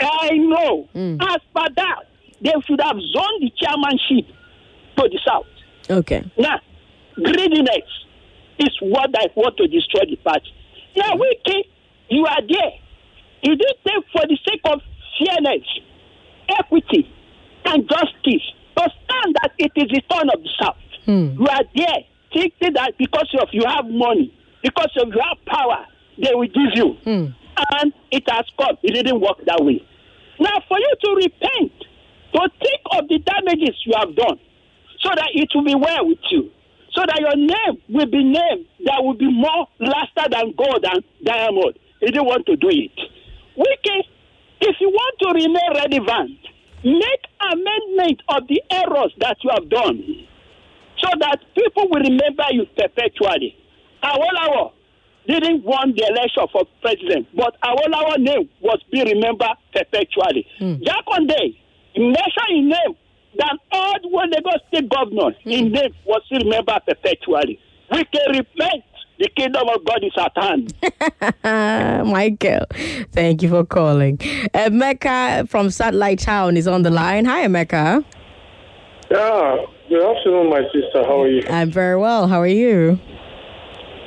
[0.00, 0.88] I know.
[0.94, 2.07] As per that,
[2.40, 4.34] they should have zoned the chairmanship
[4.96, 5.46] to the south.
[5.90, 6.24] Okay.
[6.38, 6.60] Now,
[7.14, 7.88] greediness
[8.58, 10.52] is what I want to destroy the party.
[10.96, 11.22] Now, mm-hmm.
[11.22, 11.64] Wike,
[12.10, 12.72] you are there.
[13.42, 14.80] You did take for the sake of
[15.18, 15.66] fairness,
[16.48, 17.08] equity,
[17.64, 18.42] and justice
[18.76, 20.76] to stand that it is the turn of the South.
[21.04, 21.40] Hmm.
[21.40, 25.86] You are there thinking that because of you have money, because of you have power,
[26.22, 26.92] they will give you.
[27.04, 27.26] Hmm.
[27.80, 28.76] And it has come.
[28.82, 29.84] It didn't work that way.
[30.38, 31.72] Now, for you to repent,
[32.34, 34.38] to think of the damages you have done,
[35.00, 36.50] so that it will be well with you,
[36.92, 41.02] so that your name will be named that will be more lasting than gold and
[41.24, 41.78] diamond.
[42.00, 42.92] He didn't want to do it.
[43.56, 44.04] Wike,
[44.60, 46.38] if you want to remain relevant,
[46.84, 50.26] make amendment of the errors that you have done,
[50.98, 53.56] so that people will remember you perpetually.
[54.02, 54.72] Awolowo
[55.26, 60.46] didn't won the election for president, but Awolowo name was be remembered perpetually.
[60.58, 60.74] Hmm.
[60.82, 61.56] Jakande,
[61.96, 62.96] measure in name
[63.38, 67.58] than all the Lagos state governors in name was still remembered perpetually.
[67.90, 68.84] We can repent.
[69.18, 72.04] The kingdom of God is at hand.
[72.06, 72.66] Michael,
[73.10, 74.18] thank you for calling.
[74.18, 77.24] Emeka from Satellite Town is on the line.
[77.24, 78.04] Hi, Emeka.
[79.10, 79.56] Yeah,
[79.88, 81.02] good afternoon, my sister.
[81.04, 81.42] How are you?
[81.50, 82.28] I'm very well.
[82.28, 83.00] How are you?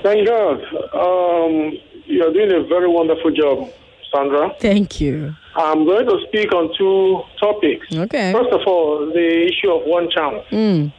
[0.01, 0.61] Thank God.
[0.93, 1.73] Um,
[2.05, 3.69] you're doing a very wonderful job,
[4.13, 4.51] Sandra.
[4.59, 5.35] Thank you.
[5.55, 7.87] I'm going to speak on two topics.
[7.93, 8.31] Okay.
[8.31, 10.45] First of all, the issue of one chance.
[10.51, 10.93] Mm.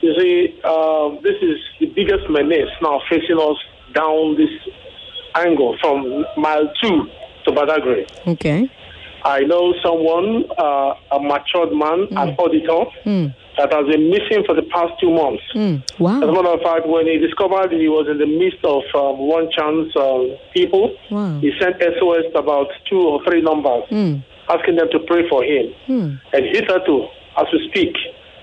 [0.00, 3.56] You see, uh, this is the biggest menace now facing us
[3.92, 4.50] down this
[5.34, 7.06] angle from mile two
[7.44, 8.08] to Badagry.
[8.26, 8.70] Okay.
[9.24, 13.34] I know someone, uh, a matured man, an auditor, Mm.
[13.58, 15.42] that has been missing for the past two months.
[15.54, 15.82] Mm.
[16.22, 19.18] As a matter of fact, when he discovered he was in the midst of um,
[19.28, 21.38] one chance um, people, Wow.
[21.40, 24.22] he sent SOS about two or three numbers, Mm.
[24.48, 25.74] asking them to pray for him.
[25.88, 26.20] Mm.
[26.32, 27.06] And hitherto,
[27.36, 27.94] as we speak,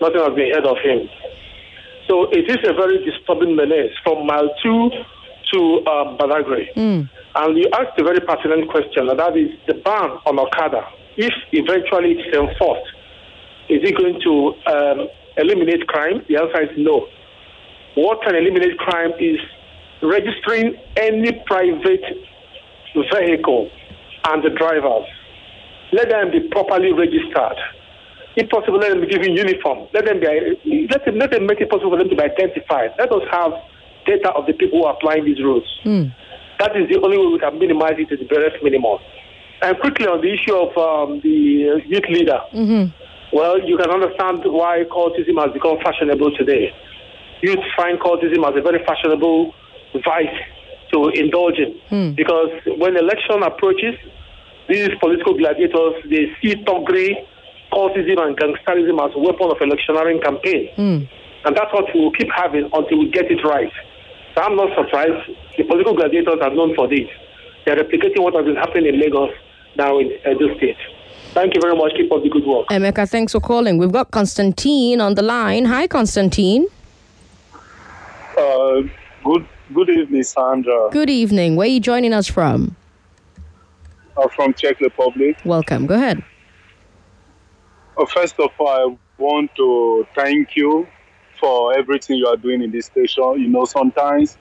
[0.01, 1.09] nothing has been heard of him.
[2.07, 4.91] So it is a very disturbing menace from mile two
[5.53, 6.67] to um, Badagry.
[7.37, 10.81] And you asked a very pertinent question, and that is the ban on Okada.
[11.17, 12.89] If eventually it's enforced,
[13.69, 14.33] is it going to
[14.65, 15.07] um,
[15.37, 16.25] eliminate crime?
[16.27, 17.05] The answer is no.
[17.93, 19.37] What can eliminate crime is
[20.01, 22.01] registering any private
[22.95, 23.69] vehicle
[24.29, 25.05] and the drivers.
[25.93, 27.57] Let them be properly registered.
[28.35, 29.87] If possible, let them be given uniform.
[29.93, 32.91] Let them be let them, let them make it possible for them to be identified.
[32.97, 33.53] Let us have
[34.05, 35.65] data of the people who are applying these rules.
[35.85, 36.13] Mm.
[36.59, 38.97] That is the only way we can minimize it to the barest minimum.
[39.61, 42.93] And quickly on the issue of um, the uh, youth leader, Mm-hmm.
[43.35, 46.73] well, you can understand why cultism has become fashionable today.
[47.41, 49.53] Youth find cultism as a very fashionable
[50.05, 50.37] vice
[50.93, 52.11] to indulge in Hmm.
[52.15, 53.95] because when election approaches,
[54.69, 57.15] these political gladiators they see thuggery,
[57.71, 60.69] cultism, and gangsterism as a weapon of electioneering campaign.
[60.77, 61.09] Mm.
[61.45, 63.71] And that's what we will keep having until we get it right.
[64.37, 65.31] So I'm not surprised.
[65.57, 67.09] The political gladiators are known for this.
[67.65, 69.31] They're replicating what has been happening in Lagos
[69.75, 70.77] now in Edo State.
[71.33, 71.93] Thank you very much.
[71.97, 72.67] Keep up the good work.
[72.67, 73.79] Emeka, thanks for calling.
[73.79, 75.65] We've got Constantine on the line.
[75.65, 76.67] Hi, Constantine.
[78.37, 78.81] Uh,
[79.23, 80.89] good good evening, Sandra.
[80.91, 81.55] Good evening.
[81.55, 82.75] Where are you joining us from?
[84.15, 85.35] Uh, from Czech Republic.
[85.45, 85.87] Welcome.
[85.87, 86.23] Go ahead.
[87.97, 90.85] Uh, first of all, I want to thank you
[91.39, 93.23] for everything you are doing in this station.
[93.37, 94.37] You know, sometimes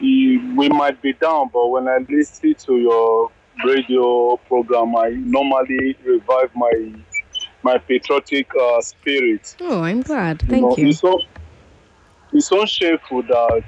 [0.00, 3.30] you, we might be down, but when I listen to your
[3.64, 6.72] radio program, I normally revive my
[7.62, 9.56] my patriotic uh, spirit.
[9.60, 10.42] Oh, I'm glad.
[10.42, 10.88] You Thank know, you.
[10.90, 11.20] It's so,
[12.32, 13.64] it's so shameful that,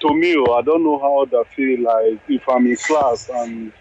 [0.00, 3.72] to me, oh, I don't know how that feel like if I'm in class and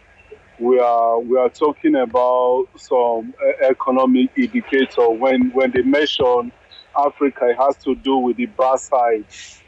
[0.59, 6.51] we are we are talking about some uh, economic indicator when when they mention
[6.97, 9.25] Africa, it has to do with the bad side,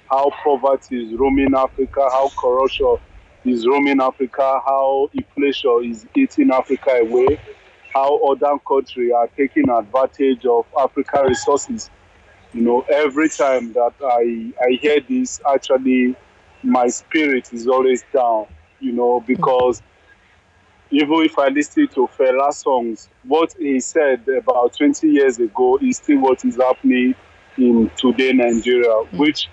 [0.10, 2.98] how poverty is roaming Africa, how corruption
[3.46, 7.40] is roaming Africa, how inflation is eating Africa away,
[7.94, 11.92] how other countries are taking advantage of Africa resources.
[12.54, 16.16] You know, every time that I I hear this, actually,
[16.64, 18.48] my spirit is always down.
[18.80, 19.82] You know, because
[20.94, 25.98] even if I listen to Fela songs, what he said about 20 years ago is
[25.98, 27.16] still what is happening
[27.58, 29.18] in today Nigeria, hmm.
[29.18, 29.50] which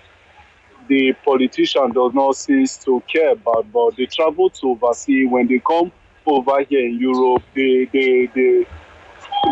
[0.87, 3.71] the politician does not seem to care about.
[3.71, 5.91] But they travel to overseas when they come
[6.27, 8.67] over here in Europe, they they they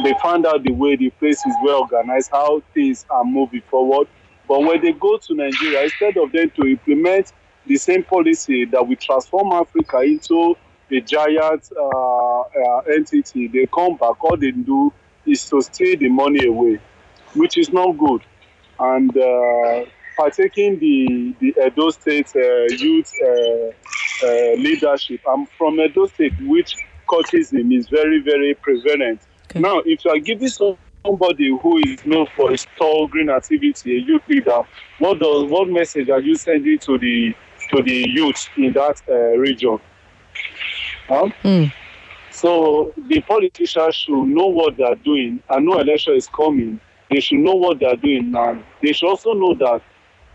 [0.03, 4.07] they find out the way the place is well organized, how things are moving forward.
[4.47, 7.33] But when they go to Nigeria, instead of them to implement
[7.65, 10.55] the same policy that will transform Africa into
[10.91, 14.23] a giant uh, uh, entity, they come back.
[14.23, 14.91] All they do
[15.25, 16.79] is to steal the money away,
[17.35, 18.21] which is not good.
[18.79, 19.85] And uh,
[20.17, 25.21] partaking the the Edo State uh, youth uh, uh, leadership.
[25.27, 26.75] I'm from Edo State, which
[27.07, 29.21] cultism is very very prevalent.
[29.55, 33.97] Now, if you are giving some somebody who is known for his tall green activity,
[33.97, 34.61] a youth leader,
[34.99, 37.33] what does what message are you sending to the
[37.71, 39.79] to the youth in that uh, region?
[41.07, 41.29] Huh?
[42.31, 45.41] So the politicians should know what they are doing.
[45.49, 46.79] I know election is coming.
[47.09, 48.61] They should know what they are doing now.
[48.81, 49.81] They should also know that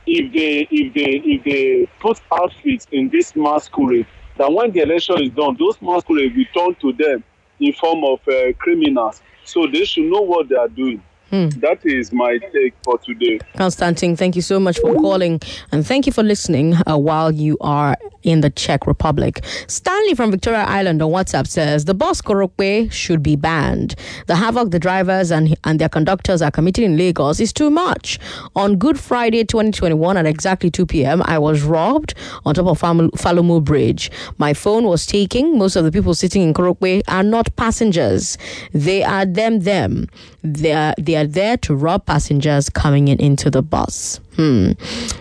[0.07, 5.23] if they if they if they put outfits in this masquerade, that when the election
[5.23, 7.25] is done, those masquerade will turn to them
[7.61, 9.23] in form of uh, criminals.
[9.45, 11.03] So they should know what they are doing.
[11.31, 13.41] That is my take for today.
[13.57, 15.41] Constantine, thank you so much for calling
[15.73, 19.45] and thank you for listening uh, while you are in the Czech Republic.
[19.69, 23.95] Stanley from Victoria Island on WhatsApp says the bus Korope should be banned.
[24.27, 28.19] The havoc the drivers and, and their conductors are committing in Lagos is too much.
[28.57, 32.15] On Good Friday 2021 at exactly 2 p.m., I was robbed
[32.45, 34.11] on top of Falomo Bridge.
[34.39, 35.59] My phone was taken.
[35.59, 38.39] Most of the people sitting in Korope are not passengers.
[38.73, 40.09] They are them, them.
[40.43, 44.21] They are, they are there to rob passengers coming in into the bus.
[44.37, 44.73] Hmm.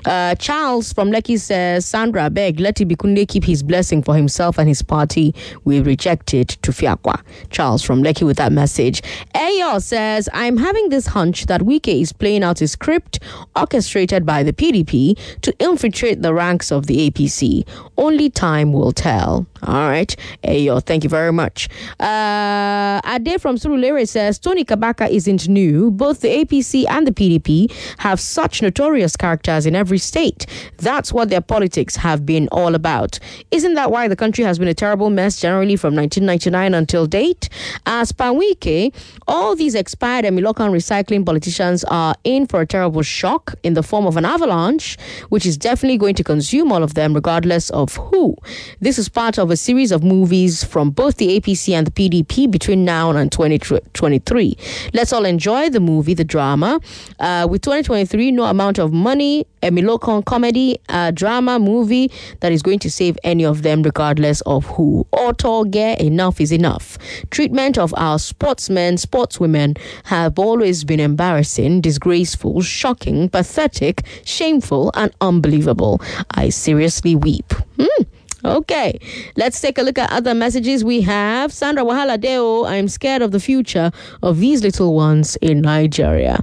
[0.05, 4.67] Uh, Charles from Lekki says, Sandra, beg, let Ibikunle keep his blessing for himself and
[4.67, 5.35] his party.
[5.65, 7.21] We reject it to Fiakwa.
[7.51, 9.03] Charles from Lekki with that message.
[9.35, 13.19] Ayo says, I'm having this hunch that Wike is playing out a script
[13.55, 17.67] orchestrated by the PDP to infiltrate the ranks of the APC.
[17.97, 19.45] Only time will tell.
[19.61, 20.13] All right.
[20.43, 21.69] Ayo, thank you very much.
[21.99, 25.91] Uh, Ade from Surulere says, Tony Kabaka isn't new.
[25.91, 30.45] Both the APC and the PDP have such notorious characters in every state.
[30.77, 33.19] That's what their politics have been all about.
[33.51, 37.49] Isn't that why the country has been a terrible mess generally from 1999 until date?
[37.85, 38.93] As Panwike,
[39.27, 44.05] all these expired Emilokan recycling politicians are in for a terrible shock in the form
[44.05, 44.97] of an avalanche,
[45.29, 48.35] which is definitely going to consume all of them regardless of who.
[48.79, 52.49] This is part of a series of movies from both the APC and the PDP
[52.49, 54.57] between now and 2023.
[54.93, 56.79] Let's all enjoy the movie, the drama.
[57.19, 62.79] Uh, with 2023, no amount of money, Emilokan comedy, a drama, movie that is going
[62.79, 65.05] to save any of them, regardless of who.
[65.13, 66.97] Otoge, enough is enough.
[67.31, 76.01] Treatment of our sportsmen, sportswomen have always been embarrassing, disgraceful, shocking, pathetic, shameful, and unbelievable.
[76.31, 77.51] I seriously weep.
[77.79, 78.03] Hmm.
[78.45, 78.99] Okay,
[79.37, 81.53] let's take a look at other messages we have.
[81.53, 83.89] Sandra Wahala Deo, I'm scared of the future
[84.21, 86.41] of these little ones in Nigeria.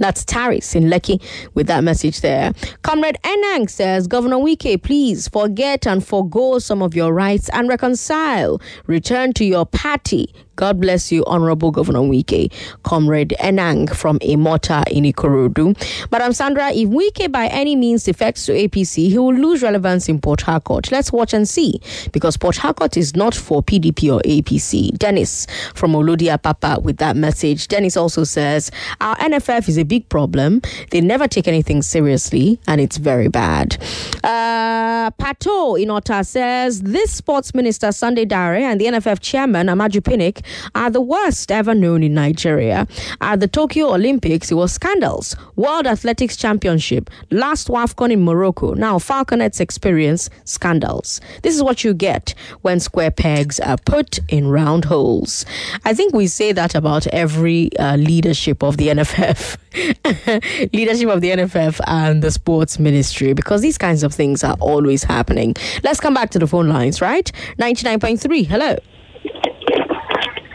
[0.00, 1.22] That's Taris in Lekki
[1.54, 2.52] with that message there.
[2.82, 8.60] Comrade Enang says, Governor Wike, please forget and forego some of your rights and reconcile.
[8.86, 10.34] Return to your party.
[10.60, 12.52] God bless you, Honorable Governor Wike.
[12.82, 15.74] Comrade Enang from Imota in Ikorodu.
[16.12, 20.20] Madam Sandra, if Wike by any means defects to APC, he will lose relevance in
[20.20, 20.92] Port Harcourt.
[20.92, 21.80] Let's watch and see,
[22.12, 24.98] because Port Harcourt is not for PDP or APC.
[24.98, 27.66] Dennis from Olodi Apapa with that message.
[27.68, 30.60] Dennis also says, Our NFF is a big problem.
[30.90, 33.82] They never take anything seriously, and it's very bad.
[34.22, 40.00] Uh, Pato in Ota says, This sports minister, Sunday Dare, and the NFF chairman, Amaju
[40.02, 40.44] Pinnick,
[40.74, 42.86] are the worst ever known in Nigeria.
[43.20, 45.36] At the Tokyo Olympics, it was scandals.
[45.56, 48.74] World Athletics Championship, last WAFCON in Morocco.
[48.74, 51.20] Now, Falconets experience scandals.
[51.42, 55.46] This is what you get when square pegs are put in round holes.
[55.84, 59.56] I think we say that about every uh, leadership of the NFF.
[60.72, 64.89] leadership of the NFF and the sports ministry because these kinds of things are always
[65.04, 65.54] happening.
[65.82, 67.30] Let's come back to the phone lines, right?
[67.58, 68.46] 99.3.
[68.46, 68.76] Hello.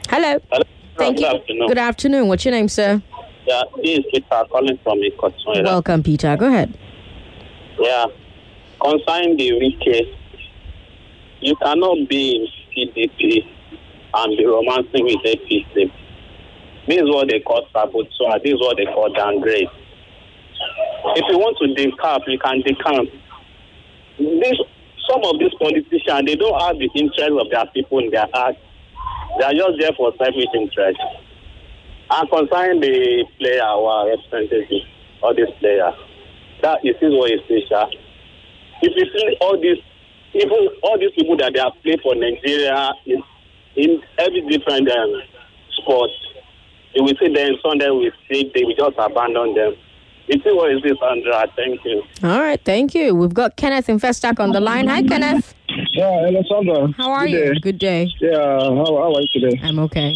[0.09, 0.39] Hello.
[0.97, 1.27] Thank Good you.
[1.27, 1.67] afternoon.
[1.67, 2.27] Good afternoon.
[2.27, 3.01] What's your name, sir?
[3.45, 5.63] Yeah, this is Peter calling from Ikotun.
[5.63, 6.35] Welcome, Peter.
[6.37, 6.77] Go ahead.
[7.79, 8.05] Yeah.
[8.81, 10.07] Concerning the weekend,
[11.41, 12.47] you cannot be in
[12.87, 13.45] PDP
[14.13, 15.91] and be romancing with APC.
[16.87, 18.39] This is what they call saboteur.
[18.43, 19.67] This is what they call downgrade.
[21.17, 23.11] If you want to decamp, you can decamp.
[24.17, 24.57] This,
[25.09, 28.55] some of these politicians, they don't have the interest of their people in their heart.
[29.37, 30.99] They are just there for selfish interest.
[32.09, 34.87] And concerning the player, our representative,
[35.21, 35.91] or this player,
[36.61, 37.91] that is what is special.
[38.81, 39.81] If you see all these,
[40.33, 43.23] even all these people that they have played for Nigeria in,
[43.75, 45.21] in every different um,
[45.81, 46.11] sport,
[46.93, 49.75] you will see them Sunday we see they will just abandon them.
[50.27, 51.45] You see what is this, Andrea?
[51.55, 52.01] Thank you.
[52.23, 52.59] All right.
[52.63, 53.13] Thank you.
[53.13, 54.87] We've got Kenneth in Festac on the line.
[54.87, 55.53] Hi, Kenneth.
[55.93, 56.91] Yeah, hello, Sandra.
[56.97, 57.53] How are Good you?
[57.53, 57.59] day.
[57.59, 58.07] Good day.
[58.19, 59.59] Yeah, how, how are you today?
[59.63, 60.13] I'm okay.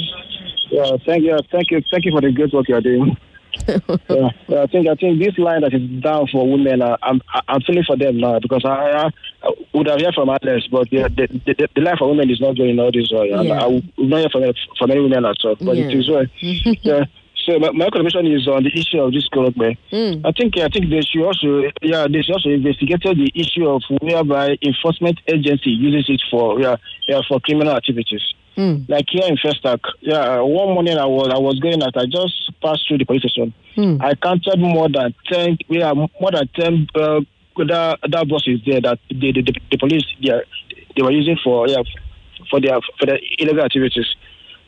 [0.71, 3.17] Yeah, thank you, thank you, thank you for the great work you're doing.
[3.67, 7.19] yeah, yeah, I think I think this line that is down for women, uh, I'm
[7.47, 9.09] I'm feeling for them now because I,
[9.43, 12.39] I would have heard from others, but yeah, the, the, the line for women is
[12.39, 13.29] not going all this way.
[13.29, 13.53] Yeah.
[13.53, 14.43] I, I would not hear from
[14.77, 15.85] from any women at all, but Yeah.
[15.85, 16.25] it is well.
[16.41, 17.05] yeah.
[17.49, 19.75] So my, my contribution is on the issue of this corruption.
[19.91, 20.21] Mm.
[20.23, 23.81] I think I think they should also yeah they should also investigate the issue of
[24.01, 26.75] whereby enforcement agency uses it for yeah,
[27.07, 28.21] yeah for criminal activities.
[28.55, 28.87] Mm.
[28.89, 31.97] Like here in Festac, yeah, one morning I was I was going out.
[31.97, 33.53] I just passed through the police station.
[33.77, 34.03] Mm.
[34.03, 37.21] I counted more than ten, yeah, more than ten uh,
[37.57, 40.45] that that buses there that the the, the, the police they, are-
[40.95, 41.81] they were using for yeah
[42.51, 44.05] for their for their illegal activities.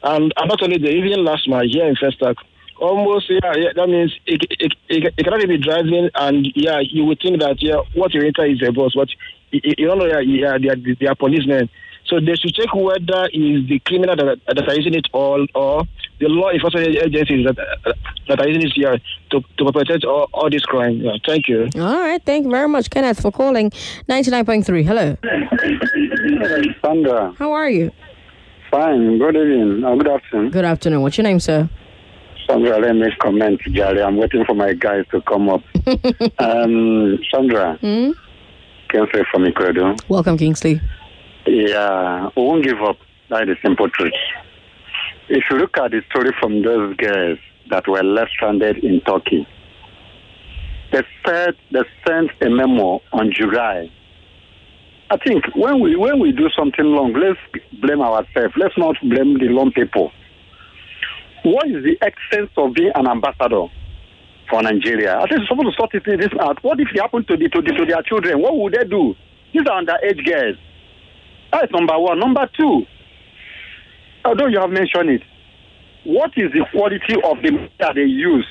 [0.04, 2.34] And, and not only that, even last month here in Festac,
[2.82, 7.06] almost yeah, yeah that means it, it, it, it cannot be driving and yeah you
[7.06, 9.08] would think that yeah what you enter is a bus, but
[9.52, 11.70] you, you don't know yeah, yeah they are, they are policemen.
[12.08, 15.84] So they should check whether is the criminal that, that are using it all or
[16.20, 17.56] the law enforcement agencies that
[18.28, 18.98] that are using it here
[19.30, 20.98] to, to perpetrate all, all this crime.
[20.98, 21.70] Yeah, thank you.
[21.76, 22.22] All right.
[22.26, 23.70] Thank you very much, Kenneth, for calling
[24.10, 24.84] 99.3.
[24.84, 25.16] Hello.
[26.84, 27.92] Sandra, How are you?
[28.72, 29.18] fine.
[29.20, 29.84] Good evening.
[29.84, 30.50] Uh, good afternoon.
[30.52, 31.02] Good afternoon.
[31.02, 31.70] What's your name, sir?
[32.52, 34.06] Sandra, let me comment, Jari.
[34.06, 35.62] I'm waiting for my guys to come up.
[36.40, 39.98] um, Sandra, can say from Ikwedo.
[40.10, 40.82] Welcome, Kingsley.
[41.46, 42.98] Yeah, we won't give up.
[43.30, 44.12] That is the simple truth.
[45.30, 47.40] If you look at the story from those girls
[47.70, 49.48] that were left stranded in Turkey,
[50.92, 53.90] they said they sent a memo on July.
[55.10, 57.40] I think when we when we do something wrong, let's
[57.82, 58.54] blame ourselves.
[58.58, 60.12] Let's not blame the wrong people.
[61.44, 63.66] What is the essence of being an ambassador
[64.50, 65.18] for Nigeria?
[65.18, 66.64] I think supposed to sort this out.
[66.64, 68.42] What if it happened to, the, to, the, to their children?
[68.42, 69.16] What would they do?
[69.54, 70.58] These are underage girls.
[71.52, 72.20] That's number one.
[72.20, 72.86] Number two,
[74.24, 75.22] although you have mentioned it,
[76.04, 78.48] what is the quality of the that they use?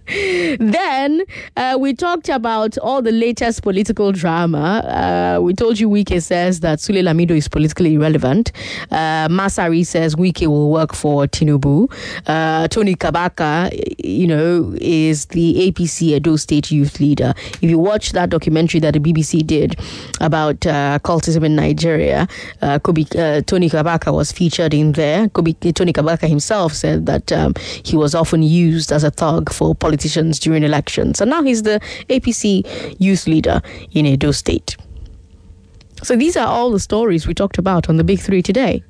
[0.60, 1.24] then
[1.58, 5.38] uh, we talked about all the latest political drama.
[5.38, 8.52] Uh, we told you Wike says that Sule Lamido is politically irrelevant.
[8.92, 11.92] Uh, Masari says Wike will work for Tinubu.
[12.28, 13.72] Uh, Tony Kabaka,
[14.04, 17.34] you know, is the APC Edo State youth leader.
[17.62, 19.76] If you watch that documentary that the BBC did
[20.22, 22.28] about uh, cultism in Nigeria,
[22.62, 23.04] uh, Kobe,
[23.42, 25.30] Tony Kabaka was featured in there.
[25.36, 29.76] Kobe, Tony Kabaka himself said that um, he was often used as a thug for
[29.76, 31.22] politicians during elections.
[31.22, 31.80] And now he's the
[32.10, 33.62] APC youth leader
[33.92, 34.78] in Edo State.
[36.04, 38.84] So these are all the stories we talked about on the Big Three today.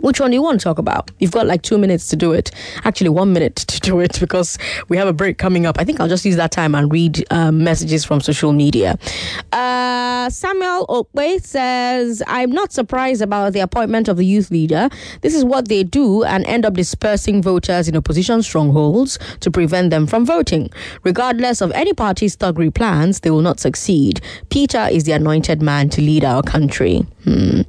[0.00, 1.10] Which one do you want to talk about?
[1.18, 2.50] You've got like two minutes to do it.
[2.84, 5.78] Actually, one minute to do it because we have a break coming up.
[5.78, 8.98] I think I'll just use that time and read um, messages from social media.
[9.52, 14.88] Uh, Samuel Okwe says, I'm not surprised about the appointment of the youth leader.
[15.22, 19.90] This is what they do and end up dispersing voters in opposition strongholds to prevent
[19.90, 20.70] them from voting.
[21.02, 24.20] Regardless of any party's thuggery plans, they will not succeed.
[24.50, 27.06] Peter is the anointed man to lead our country.
[27.24, 27.62] Hmm.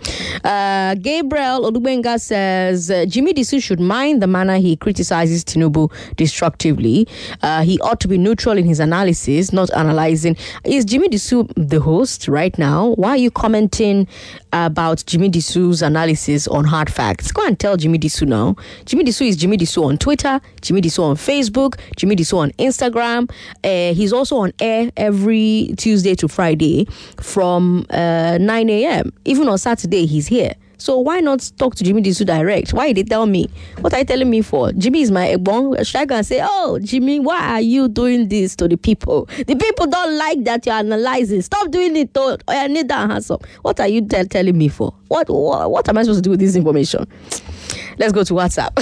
[0.44, 7.08] Uh, Gabriel Odubenga says uh, Jimmy Disu should mind the manner he criticizes Tinubu destructively.
[7.42, 10.36] Uh, he ought to be neutral in his analysis, not analyzing.
[10.66, 12.88] Is Jimmy Disu the host right now?
[12.96, 14.08] Why are you commenting
[14.52, 17.32] about Jimmy Disu's analysis on hard facts?
[17.32, 18.58] Go and tell Jimmy Disu now.
[18.86, 23.32] Jimmy Disu is Jimmy Disu on Twitter, Jimmy Disu on Facebook, Jimmy Disu on Instagram.
[23.64, 26.88] Uh, he's also on air every Tuesday to Friday
[27.22, 29.14] from uh, 9 a.m.
[29.24, 30.54] Even on Saturday, he's here.
[30.78, 32.74] So why not talk to Jimmy Disu direct?
[32.74, 33.50] Why did they tell me?
[33.80, 34.72] What are you telling me for?
[34.74, 35.86] Jimmy is my egbon.
[35.86, 39.26] Should I go and say, oh, Jimmy, why are you doing this to the people?
[39.48, 41.42] The people don't like that you're analyzing.
[41.42, 42.14] Stop doing it.
[42.14, 43.40] To, I need that handsome.
[43.62, 44.94] What are you tell, telling me for?
[45.08, 47.08] What, what what am I supposed to do with this information?
[47.98, 48.76] Let's go to WhatsApp.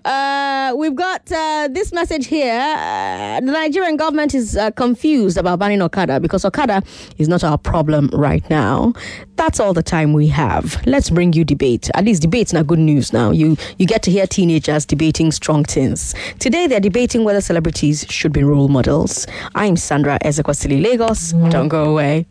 [0.04, 2.52] uh, we've got uh, this message here.
[2.60, 6.82] Uh, the Nigerian government is uh, confused about banning Okada because Okada
[7.18, 8.94] is not our problem right now.
[9.36, 10.80] That's all the time we have.
[10.86, 11.90] Let's bring you debate.
[11.94, 13.30] At least debate's not good news now.
[13.30, 16.14] You you get to hear teenagers debating strong things.
[16.38, 19.26] Today they're debating whether celebrities should be role models.
[19.54, 21.32] I'm Sandra Ezekwesili Lagos.
[21.50, 22.26] Don't go away.